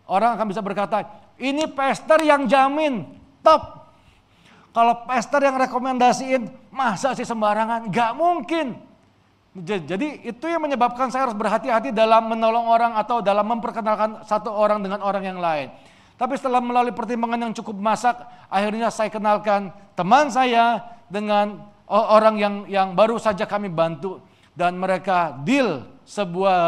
[0.07, 1.03] Orang akan bisa berkata,
[1.43, 3.03] ini pester yang jamin,
[3.43, 3.83] top.
[4.71, 7.91] Kalau pester yang rekomendasiin, masa sih sembarangan?
[7.91, 8.94] Gak mungkin.
[9.55, 14.83] Jadi itu yang menyebabkan saya harus berhati-hati dalam menolong orang atau dalam memperkenalkan satu orang
[14.83, 15.71] dengan orang yang lain.
[16.19, 18.19] Tapi setelah melalui pertimbangan yang cukup masak,
[18.51, 24.19] akhirnya saya kenalkan teman saya dengan orang yang yang baru saja kami bantu
[24.59, 26.59] dan mereka deal sebuah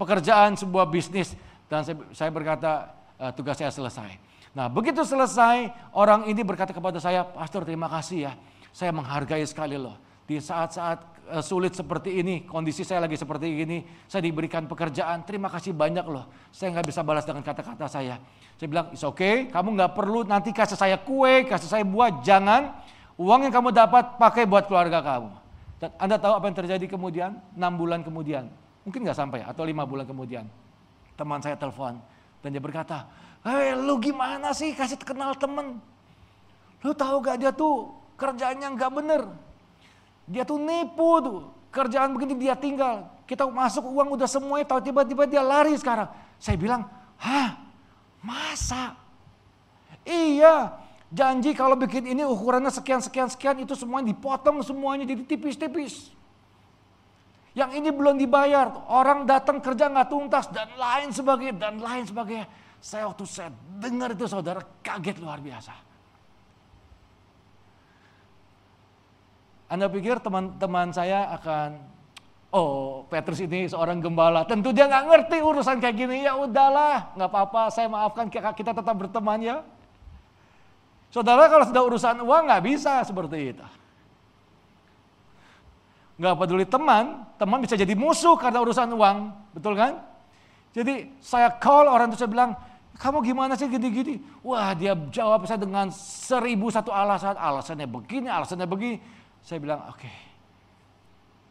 [0.00, 1.36] pekerjaan, sebuah bisnis
[1.68, 4.08] dan saya, saya berkata uh, tugas saya selesai.
[4.56, 8.32] Nah begitu selesai orang ini berkata kepada saya, Pastor terima kasih ya,
[8.72, 13.86] saya menghargai sekali loh di saat-saat Eh, sulit seperti ini, kondisi saya lagi seperti ini,
[14.10, 16.28] saya diberikan pekerjaan, terima kasih banyak loh.
[16.50, 18.18] Saya nggak bisa balas dengan kata-kata saya.
[18.58, 22.74] Saya bilang, it's okay, kamu nggak perlu nanti kasih saya kue, kasih saya buah, jangan.
[23.16, 25.30] Uang yang kamu dapat pakai buat keluarga kamu.
[25.78, 27.38] Dan Anda tahu apa yang terjadi kemudian?
[27.54, 28.46] 6 bulan kemudian,
[28.86, 30.46] mungkin nggak sampai atau lima bulan kemudian.
[31.12, 32.00] Teman saya telepon
[32.40, 33.06] dan dia berkata,
[33.46, 35.78] hei lu gimana sih kasih kenal temen?
[36.82, 39.22] Lu tahu gak dia tuh kerjanya nggak bener,
[40.32, 41.38] dia tuh nipu tuh.
[41.68, 43.08] Kerjaan begini dia tinggal.
[43.28, 46.08] Kita masuk uang udah semuanya tahu tiba-tiba dia lari sekarang.
[46.40, 46.88] Saya bilang,
[47.20, 47.60] hah
[48.24, 48.96] masa?
[50.02, 50.72] Iya,
[51.12, 56.10] janji kalau bikin ini ukurannya sekian-sekian-sekian itu semuanya dipotong semuanya jadi tipis-tipis.
[57.52, 62.48] Yang ini belum dibayar, orang datang kerja nggak tuntas dan lain sebagainya dan lain sebagainya.
[62.80, 65.91] Saya waktu saya dengar itu saudara kaget luar biasa.
[69.72, 71.80] Anda pikir teman-teman saya akan,
[72.52, 77.30] oh Petrus ini seorang gembala, tentu dia nggak ngerti urusan kayak gini, ya udahlah, nggak
[77.32, 79.64] apa-apa, saya maafkan kita tetap berteman ya.
[81.08, 83.64] Saudara kalau sudah urusan uang nggak bisa seperti itu.
[86.20, 89.16] Nggak peduli teman, teman bisa jadi musuh karena urusan uang,
[89.56, 90.04] betul kan?
[90.76, 92.52] Jadi saya call orang itu saya bilang,
[93.00, 94.20] kamu gimana sih gini-gini?
[94.44, 99.21] Wah dia jawab saya dengan seribu satu alasan, alasannya begini, alasannya begini.
[99.42, 100.14] Saya bilang, oke, okay,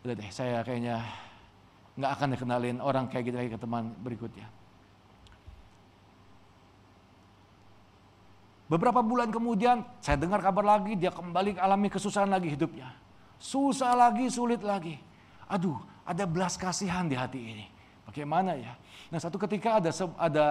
[0.07, 1.03] udah deh, saya kayaknya
[1.99, 4.47] nggak akan dikenalin orang kayak gitu lagi ke teman berikutnya.
[8.71, 12.87] Beberapa bulan kemudian saya dengar kabar lagi dia kembali alami kesusahan lagi hidupnya.
[13.35, 14.95] Susah lagi, sulit lagi.
[15.51, 15.75] Aduh,
[16.07, 17.67] ada belas kasihan di hati ini.
[18.07, 18.71] Bagaimana ya?
[19.11, 20.45] Nah satu ketika ada ada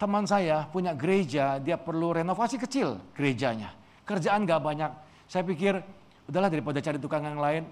[0.00, 3.76] teman saya punya gereja, dia perlu renovasi kecil gerejanya.
[4.08, 4.92] Kerjaan gak banyak.
[5.28, 5.84] Saya pikir
[6.28, 7.64] udahlah daripada cari tukang yang lain,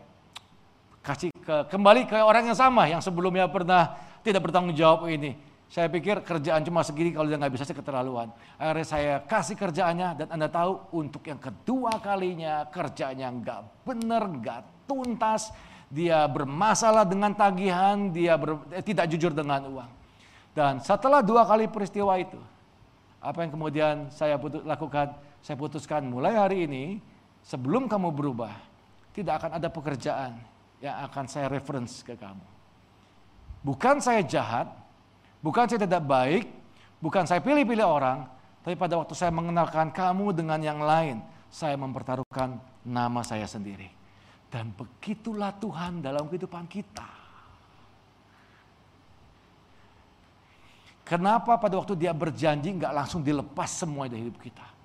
[1.04, 5.36] kasih ke, kembali ke orang yang sama yang sebelumnya pernah tidak bertanggung jawab ini.
[5.66, 8.30] Saya pikir kerjaan cuma segini kalau dia nggak bisa sih keterlaluan.
[8.56, 14.60] Akhirnya saya kasih kerjaannya dan Anda tahu untuk yang kedua kalinya kerjanya nggak benar, nggak
[14.88, 15.52] tuntas.
[15.86, 19.90] Dia bermasalah dengan tagihan, dia ber, eh, tidak jujur dengan uang.
[20.54, 22.38] Dan setelah dua kali peristiwa itu,
[23.22, 25.14] apa yang kemudian saya lakukan?
[25.42, 26.98] Saya putuskan mulai hari ini
[27.46, 28.52] sebelum kamu berubah,
[29.14, 30.34] tidak akan ada pekerjaan
[30.82, 32.42] yang akan saya reference ke kamu.
[33.62, 34.66] Bukan saya jahat,
[35.40, 36.50] bukan saya tidak baik,
[36.98, 38.26] bukan saya pilih-pilih orang,
[38.66, 43.88] tapi pada waktu saya mengenalkan kamu dengan yang lain, saya mempertaruhkan nama saya sendiri.
[44.50, 47.06] Dan begitulah Tuhan dalam kehidupan kita.
[51.06, 54.75] Kenapa pada waktu dia berjanji nggak langsung dilepas semua dari hidup kita?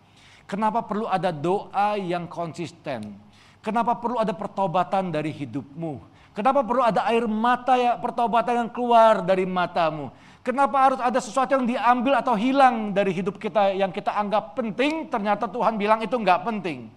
[0.51, 3.15] Kenapa perlu ada doa yang konsisten?
[3.63, 6.03] Kenapa perlu ada pertobatan dari hidupmu?
[6.35, 10.11] Kenapa perlu ada air mata ya pertobatan yang keluar dari matamu?
[10.43, 15.07] Kenapa harus ada sesuatu yang diambil atau hilang dari hidup kita yang kita anggap penting,
[15.07, 16.91] ternyata Tuhan bilang itu nggak penting.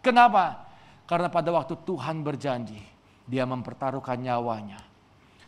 [0.00, 0.64] Kenapa?
[1.04, 2.80] Karena pada waktu Tuhan berjanji,
[3.28, 4.80] dia mempertaruhkan nyawanya.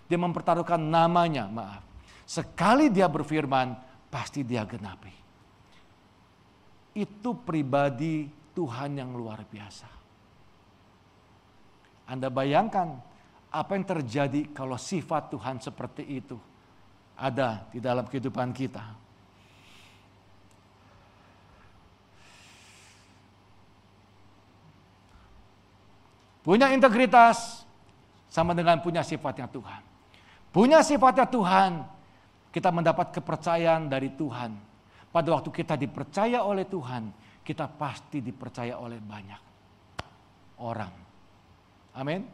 [0.04, 1.80] Dia mempertaruhkan namanya, maaf.
[2.28, 3.80] Sekali dia berfirman,
[4.12, 5.15] pasti dia genapi
[6.96, 8.24] itu pribadi
[8.56, 9.84] Tuhan yang luar biasa.
[12.08, 12.96] Anda bayangkan
[13.52, 16.40] apa yang terjadi kalau sifat Tuhan seperti itu
[17.20, 19.04] ada di dalam kehidupan kita.
[26.40, 27.66] Punya integritas
[28.30, 29.82] sama dengan punya sifatnya Tuhan.
[30.54, 31.82] Punya sifatnya Tuhan,
[32.54, 34.75] kita mendapat kepercayaan dari Tuhan
[35.16, 37.08] pada waktu kita dipercaya oleh Tuhan,
[37.40, 39.40] kita pasti dipercaya oleh banyak
[40.60, 40.92] orang.
[41.96, 42.28] Amin.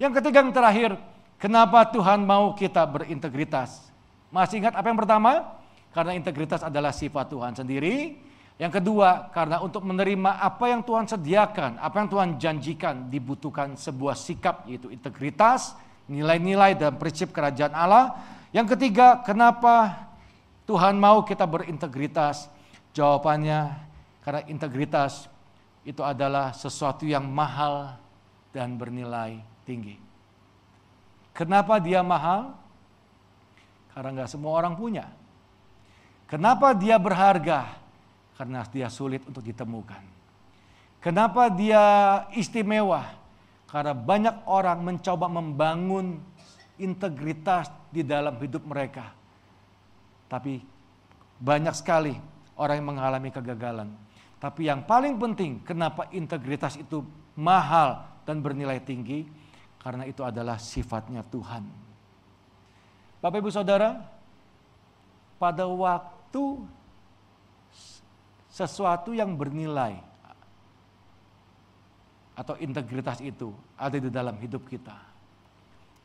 [0.00, 0.96] Yang ketiga yang terakhir,
[1.36, 3.92] kenapa Tuhan mau kita berintegritas?
[4.32, 5.60] Masih ingat apa yang pertama?
[5.92, 8.16] Karena integritas adalah sifat Tuhan sendiri.
[8.56, 14.16] Yang kedua, karena untuk menerima apa yang Tuhan sediakan, apa yang Tuhan janjikan, dibutuhkan sebuah
[14.16, 15.76] sikap yaitu integritas,
[16.08, 18.16] nilai-nilai dan prinsip kerajaan Allah.
[18.56, 20.08] Yang ketiga, kenapa
[20.72, 22.48] Tuhan mau kita berintegritas?
[22.96, 23.76] Jawabannya
[24.24, 25.28] karena integritas
[25.84, 28.00] itu adalah sesuatu yang mahal
[28.56, 29.36] dan bernilai
[29.68, 30.00] tinggi.
[31.36, 32.56] Kenapa dia mahal?
[33.92, 35.12] Karena nggak semua orang punya.
[36.24, 37.68] Kenapa dia berharga?
[38.40, 40.00] Karena dia sulit untuk ditemukan.
[41.04, 41.84] Kenapa dia
[42.32, 43.12] istimewa?
[43.68, 46.16] Karena banyak orang mencoba membangun
[46.80, 49.20] integritas di dalam hidup mereka
[50.32, 50.64] tapi
[51.36, 52.16] banyak sekali
[52.56, 53.92] orang yang mengalami kegagalan.
[54.40, 57.04] Tapi yang paling penting, kenapa integritas itu
[57.36, 59.28] mahal dan bernilai tinggi?
[59.76, 61.68] Karena itu adalah sifatnya Tuhan.
[63.20, 64.08] Bapak Ibu Saudara,
[65.36, 66.64] pada waktu
[68.48, 70.00] sesuatu yang bernilai
[72.32, 74.96] atau integritas itu ada di dalam hidup kita.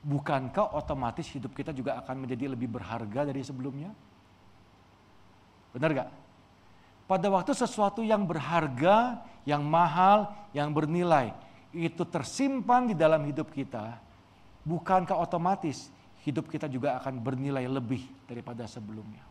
[0.04, 3.96] Bukankah otomatis hidup kita juga akan menjadi lebih berharga dari sebelumnya?
[5.72, 6.10] Benar gak?
[7.08, 11.32] Pada waktu sesuatu yang berharga, yang mahal, yang bernilai,
[11.72, 13.96] itu tersimpan di dalam hidup kita,
[14.68, 15.88] bukankah otomatis
[16.28, 19.24] hidup kita juga akan bernilai lebih daripada sebelumnya?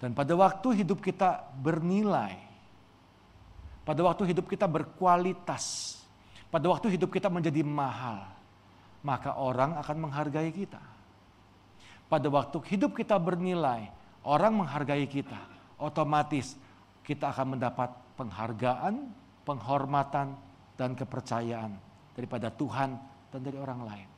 [0.00, 2.34] Dan pada waktu hidup kita bernilai,
[3.86, 5.98] pada waktu hidup kita berkualitas,
[6.50, 8.26] pada waktu hidup kita menjadi mahal,
[9.06, 10.82] maka orang akan menghargai kita.
[12.12, 13.88] Pada waktu hidup kita bernilai,
[14.28, 15.40] orang menghargai kita,
[15.80, 16.60] otomatis
[17.00, 17.88] kita akan mendapat
[18.20, 19.08] penghargaan,
[19.48, 20.36] penghormatan,
[20.76, 21.72] dan kepercayaan
[22.12, 23.00] daripada Tuhan
[23.32, 24.08] dan dari orang lain.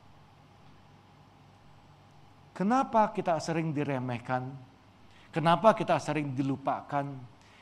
[2.51, 4.51] Kenapa kita sering diremehkan?
[5.30, 7.07] Kenapa kita sering dilupakan?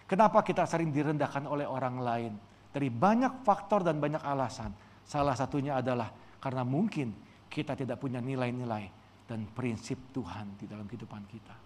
[0.09, 2.33] Kenapa kita sering direndahkan oleh orang lain?
[2.73, 4.73] Dari banyak faktor dan banyak alasan.
[5.05, 6.09] Salah satunya adalah
[6.41, 7.13] karena mungkin
[7.53, 9.02] kita tidak punya nilai-nilai
[9.33, 11.57] dan prinsip Tuhan di dalam kehidupan kita.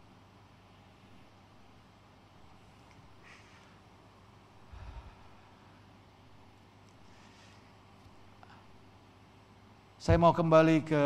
[9.99, 11.03] Saya mau kembali ke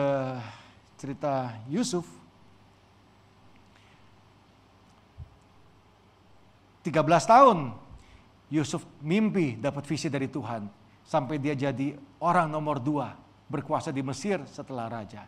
[1.01, 2.05] cerita Yusuf.
[6.85, 6.93] 13
[7.25, 7.73] tahun
[8.53, 10.69] Yusuf mimpi dapat visi dari Tuhan
[11.09, 13.17] sampai dia jadi orang nomor dua
[13.49, 15.25] berkuasa di Mesir setelah raja.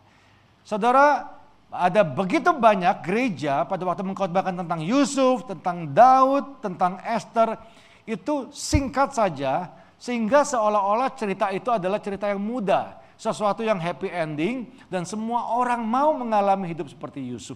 [0.63, 1.27] Saudara,
[1.67, 7.59] ada begitu banyak gereja pada waktu mengkhotbahkan tentang Yusuf, tentang Daud, tentang Esther,
[8.07, 14.67] itu singkat saja sehingga seolah-olah cerita itu adalah cerita yang mudah, sesuatu yang happy ending
[14.91, 17.55] dan semua orang mau mengalami hidup seperti Yusuf.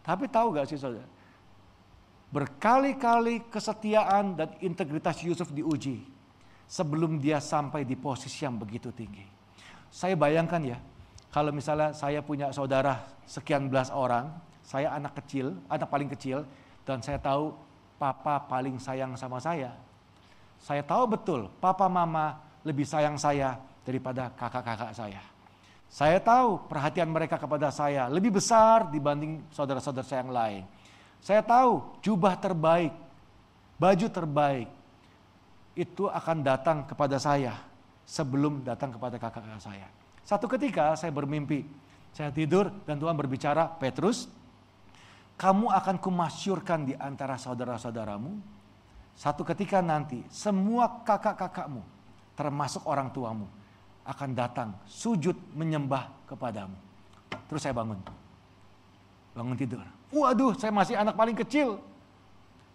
[0.00, 1.04] Tapi tahu gak sih saudara?
[2.30, 6.06] Berkali-kali kesetiaan dan integritas Yusuf diuji
[6.64, 9.26] sebelum dia sampai di posisi yang begitu tinggi.
[9.90, 10.78] Saya bayangkan ya,
[11.30, 14.34] kalau misalnya saya punya saudara sekian belas orang,
[14.66, 16.42] saya anak kecil, anak paling kecil,
[16.82, 17.54] dan saya tahu
[18.02, 19.70] papa paling sayang sama saya.
[20.58, 23.56] Saya tahu betul papa mama lebih sayang saya
[23.86, 25.22] daripada kakak-kakak saya.
[25.90, 30.62] Saya tahu perhatian mereka kepada saya lebih besar dibanding saudara-saudara saya yang lain.
[31.22, 32.94] Saya tahu jubah terbaik,
[33.78, 34.68] baju terbaik
[35.78, 37.54] itu akan datang kepada saya
[38.02, 39.99] sebelum datang kepada kakak-kakak saya.
[40.24, 41.66] Satu ketika saya bermimpi,
[42.14, 44.26] saya tidur dan Tuhan berbicara, Petrus,
[45.40, 48.36] kamu akan kumasyurkan di antara saudara-saudaramu.
[49.16, 51.80] Satu ketika nanti semua kakak-kakakmu,
[52.36, 53.48] termasuk orang tuamu,
[54.04, 56.76] akan datang sujud menyembah kepadamu.
[57.48, 58.00] Terus saya bangun.
[59.36, 59.80] Bangun tidur.
[60.10, 61.78] Waduh, saya masih anak paling kecil.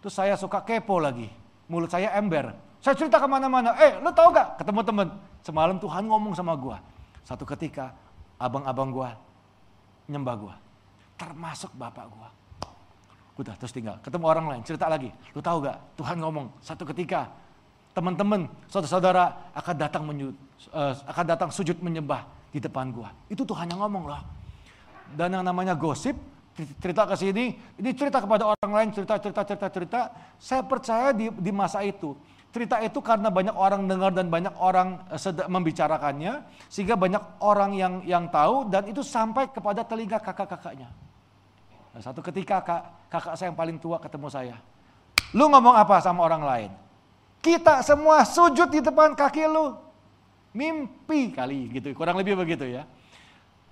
[0.00, 1.28] Terus saya suka kepo lagi.
[1.66, 2.54] Mulut saya ember.
[2.80, 3.74] Saya cerita ke mana-mana.
[3.82, 4.62] Eh, lo tau gak?
[4.62, 5.08] Ketemu temen.
[5.42, 6.78] Semalam Tuhan ngomong sama gua.
[7.26, 7.90] Satu ketika
[8.38, 9.10] abang-abang gua
[10.06, 10.54] nyembah gua.
[11.18, 12.30] Termasuk bapak gua.
[13.36, 13.98] Udah terus tinggal.
[14.00, 15.10] Ketemu orang lain, cerita lagi.
[15.34, 15.76] Lu tahu gak?
[15.98, 17.28] Tuhan ngomong, satu ketika
[17.92, 20.32] teman-teman, saudara-saudara akan datang menyud,
[20.70, 22.24] uh, akan datang sujud menyembah
[22.54, 23.10] di depan gua.
[23.26, 24.22] Itu Tuhan yang ngomong loh.
[25.12, 26.14] Dan yang namanya gosip,
[26.80, 30.00] cerita ke sini, ini cerita kepada orang lain, cerita, cerita, cerita, cerita.
[30.40, 32.16] Saya percaya di, di masa itu,
[32.56, 36.40] Cerita itu karena banyak orang dengar dan banyak orang eh, membicarakannya,
[36.72, 40.88] sehingga banyak orang yang yang tahu dan itu sampai kepada telinga kakak-kakaknya.
[41.92, 44.56] Nah, satu ketika kak, kakak saya yang paling tua ketemu saya.
[45.36, 46.70] Lu ngomong apa sama orang lain?
[47.44, 49.76] Kita semua sujud di depan kaki lu.
[50.56, 52.88] Mimpi kali gitu, kurang lebih begitu ya.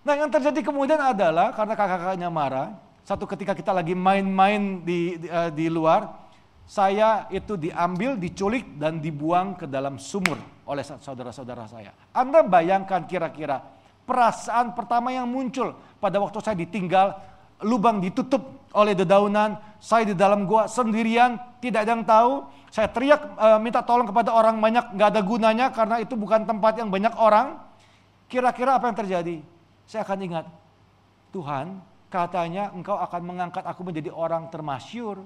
[0.05, 5.29] Nah yang terjadi kemudian adalah karena kakak-kakaknya marah, satu ketika kita lagi main-main di, di,
[5.33, 6.24] uh, di luar,
[6.65, 11.93] saya itu diambil, diculik dan dibuang ke dalam sumur oleh saudara-saudara saya.
[12.17, 13.61] Anda bayangkan kira-kira
[14.09, 17.21] perasaan pertama yang muncul pada waktu saya ditinggal,
[17.65, 22.33] lubang ditutup oleh dedaunan, saya di dalam gua sendirian, tidak ada yang tahu.
[22.73, 26.81] Saya teriak e, minta tolong kepada orang banyak, nggak ada gunanya karena itu bukan tempat
[26.81, 27.61] yang banyak orang.
[28.27, 29.37] Kira-kira apa yang terjadi?
[29.85, 30.49] Saya akan ingat,
[31.31, 35.23] Tuhan katanya engkau akan mengangkat aku menjadi orang termasyur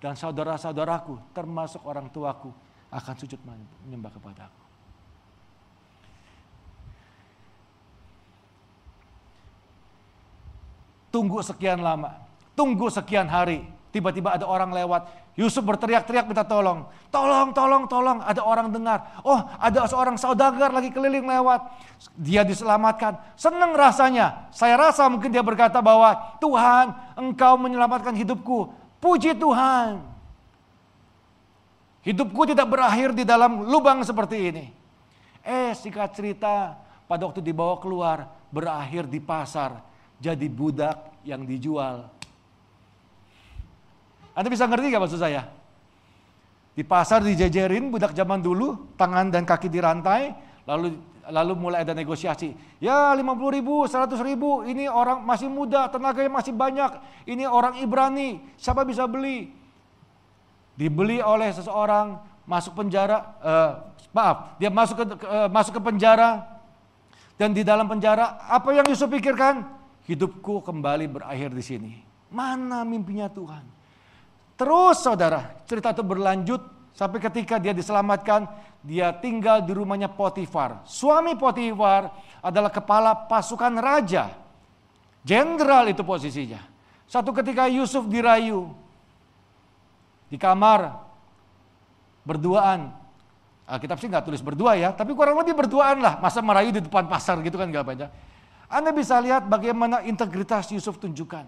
[0.00, 2.48] dan saudara-saudaraku termasuk orang tuaku
[2.90, 3.38] akan sujud
[3.84, 4.62] menyembah kepadaku.
[11.10, 12.16] Tunggu sekian lama,
[12.54, 16.84] tunggu sekian hari, tiba-tiba ada orang lewat, Yusuf berteriak-teriak minta tolong.
[17.08, 18.18] Tolong, tolong, tolong.
[18.20, 19.22] Ada orang dengar.
[19.24, 21.64] Oh, ada seorang saudagar lagi keliling lewat.
[22.12, 23.16] Dia diselamatkan.
[23.40, 24.52] Senang rasanya.
[24.52, 28.68] Saya rasa mungkin dia berkata bahwa Tuhan, engkau menyelamatkan hidupku.
[29.00, 30.04] Puji Tuhan.
[32.00, 34.66] Hidupku tidak berakhir di dalam lubang seperti ini.
[35.40, 36.76] Eh, singkat cerita,
[37.08, 39.80] pada waktu dibawa keluar, berakhir di pasar,
[40.20, 42.08] jadi budak yang dijual.
[44.36, 45.48] Anda bisa ngerti gak maksud saya?
[46.76, 50.32] Di pasar dijejerin budak zaman dulu, tangan dan kaki dirantai,
[50.64, 50.96] lalu
[51.28, 52.56] lalu mulai ada negosiasi.
[52.80, 56.96] Ya 50 ribu, 100 ribu, ini orang masih muda, tenaganya masih banyak.
[57.28, 59.52] Ini orang Ibrani, siapa bisa beli?
[60.78, 62.16] Dibeli oleh seseorang,
[62.48, 63.70] masuk penjara, uh,
[64.16, 66.40] maaf, dia masuk ke uh, masuk ke penjara,
[67.36, 69.80] dan di dalam penjara, apa yang Yusuf pikirkan?
[70.10, 71.92] hidupku kembali berakhir di sini.
[72.34, 73.62] Mana mimpinya Tuhan?
[74.58, 76.60] Terus saudara, cerita itu berlanjut
[76.90, 78.50] sampai ketika dia diselamatkan,
[78.80, 80.84] dia tinggal di rumahnya Potifar.
[80.88, 82.08] Suami Potifar
[82.40, 84.32] adalah kepala pasukan raja.
[85.20, 86.64] Jenderal itu posisinya.
[87.04, 88.72] Satu ketika Yusuf dirayu
[90.32, 90.96] di kamar
[92.24, 92.96] berduaan.
[93.70, 96.18] Alkitab sih nggak tulis berdua ya, tapi kurang lebih berduaan lah.
[96.18, 98.10] Masa merayu di depan pasar gitu kan nggak banyak.
[98.70, 101.46] Anda bisa lihat bagaimana integritas Yusuf tunjukkan.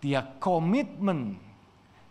[0.00, 1.36] Dia komitmen,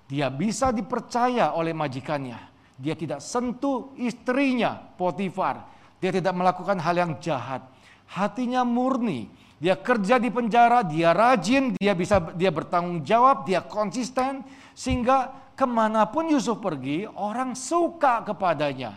[0.05, 2.48] dia bisa dipercaya oleh majikannya.
[2.79, 5.67] Dia tidak sentuh istrinya Potifar.
[5.99, 7.59] Dia tidak melakukan hal yang jahat.
[8.07, 9.27] Hatinya murni.
[9.59, 14.39] Dia kerja di penjara, dia rajin, dia bisa dia bertanggung jawab, dia konsisten
[14.71, 18.95] sehingga ke mana pun Yusuf pergi orang suka kepadanya.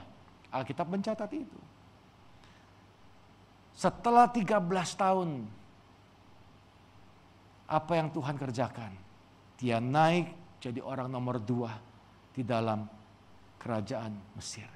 [0.55, 1.59] Alkitab mencatat itu.
[3.75, 4.63] Setelah 13
[4.95, 5.43] tahun
[7.67, 8.95] apa yang Tuhan kerjakan?
[9.59, 10.31] Dia naik
[10.63, 11.75] jadi orang nomor dua
[12.31, 12.87] di dalam
[13.63, 14.67] kerajaan Mesir.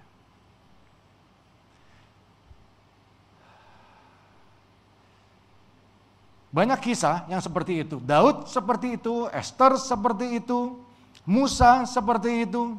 [6.55, 8.01] Banyak kisah yang seperti itu.
[8.01, 10.81] Daud seperti itu, Esther seperti itu,
[11.29, 12.79] Musa seperti itu.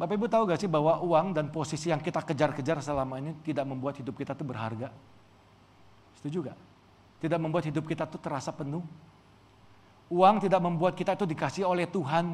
[0.00, 3.68] Bapak Ibu tahu gak sih bahwa uang dan posisi yang kita kejar-kejar selama ini tidak
[3.68, 4.88] membuat hidup kita itu berharga?
[6.16, 6.58] Setuju gak?
[7.20, 8.80] Tidak membuat hidup kita itu terasa penuh.
[10.08, 12.32] Uang tidak membuat kita itu dikasih oleh Tuhan.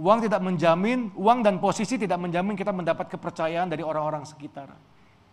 [0.00, 4.72] Uang tidak menjamin, uang dan posisi tidak menjamin kita mendapat kepercayaan dari orang-orang sekitar.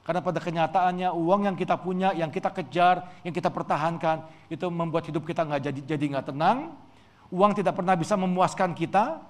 [0.04, 5.08] Karena pada kenyataannya uang yang kita punya, yang kita kejar, yang kita pertahankan, itu membuat
[5.08, 6.76] hidup kita nggak jadi jadi nggak tenang.
[7.32, 9.24] Uang tidak pernah bisa memuaskan kita.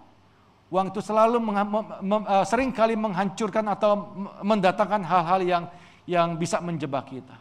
[0.74, 1.58] Uang itu selalu meng,
[2.02, 4.10] mem, uh, sering kali menghancurkan atau
[4.42, 5.64] mendatangkan hal-hal yang
[6.10, 7.38] yang bisa menjebak kita.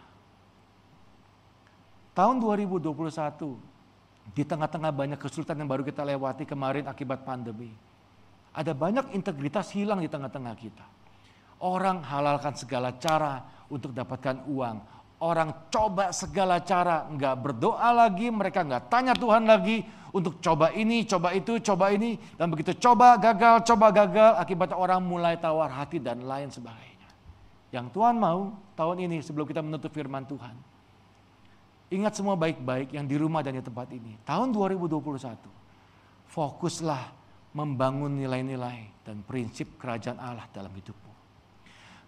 [2.13, 2.93] Tahun 2021,
[4.33, 7.71] di tengah-tengah banyak kesulitan yang baru kita lewati kemarin akibat pandemi,
[8.57, 10.87] ada banyak integritas hilang di tengah-tengah kita.
[11.61, 14.97] Orang halalkan segala cara untuk dapatkan uang.
[15.21, 21.05] Orang coba segala cara, nggak berdoa lagi, mereka nggak tanya Tuhan lagi untuk coba ini,
[21.05, 22.17] coba itu, coba ini.
[22.37, 27.09] Dan begitu coba gagal, coba gagal, akibatnya orang mulai tawar hati dan lain sebagainya.
[27.73, 30.57] Yang Tuhan mau tahun ini sebelum kita menutup firman Tuhan.
[31.93, 34.21] Ingat semua baik-baik yang di rumah dan di tempat ini.
[34.27, 35.01] Tahun 2021,
[36.29, 37.26] fokuslah
[37.57, 40.95] membangun nilai-nilai dan prinsip kerajaan Allah dalam hidup.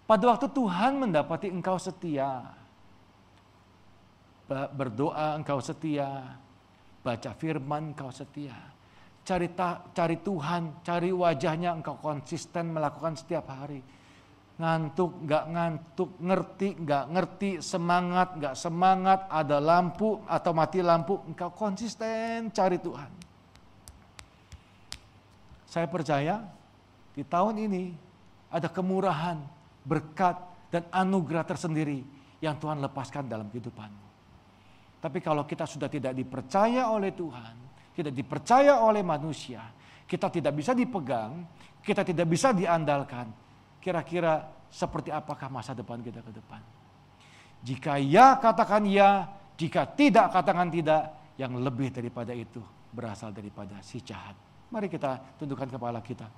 [0.05, 2.45] Pada waktu Tuhan mendapati engkau setia,
[4.49, 6.37] berdoa engkau setia,
[7.01, 8.57] baca firman engkau setia,
[9.25, 13.81] cari ta, cari Tuhan, cari wajahnya engkau konsisten melakukan setiap hari.
[14.59, 21.53] Ngantuk, nggak ngantuk, ngerti, nggak ngerti, semangat, nggak semangat, ada lampu atau mati lampu, engkau
[21.55, 23.28] konsisten cari Tuhan.
[25.69, 26.49] Saya percaya
[27.13, 27.93] di tahun ini
[28.49, 29.37] ada kemurahan,
[29.85, 30.33] berkat,
[30.73, 32.01] dan anugerah tersendiri
[32.41, 34.07] yang Tuhan lepaskan dalam kehidupanmu.
[34.97, 37.55] Tapi kalau kita sudah tidak dipercaya oleh Tuhan,
[37.93, 39.61] tidak dipercaya oleh manusia,
[40.09, 41.45] kita tidak bisa dipegang,
[41.85, 43.29] kita tidak bisa diandalkan,
[43.77, 46.61] kira-kira seperti apakah masa depan kita ke depan?
[47.61, 49.27] Jika ya, katakan ya.
[49.59, 51.35] Jika tidak, katakan tidak.
[51.39, 52.59] Yang lebih daripada itu
[52.91, 54.48] berasal daripada si jahat.
[54.69, 56.29] Mari kita tundukkan kepala kita.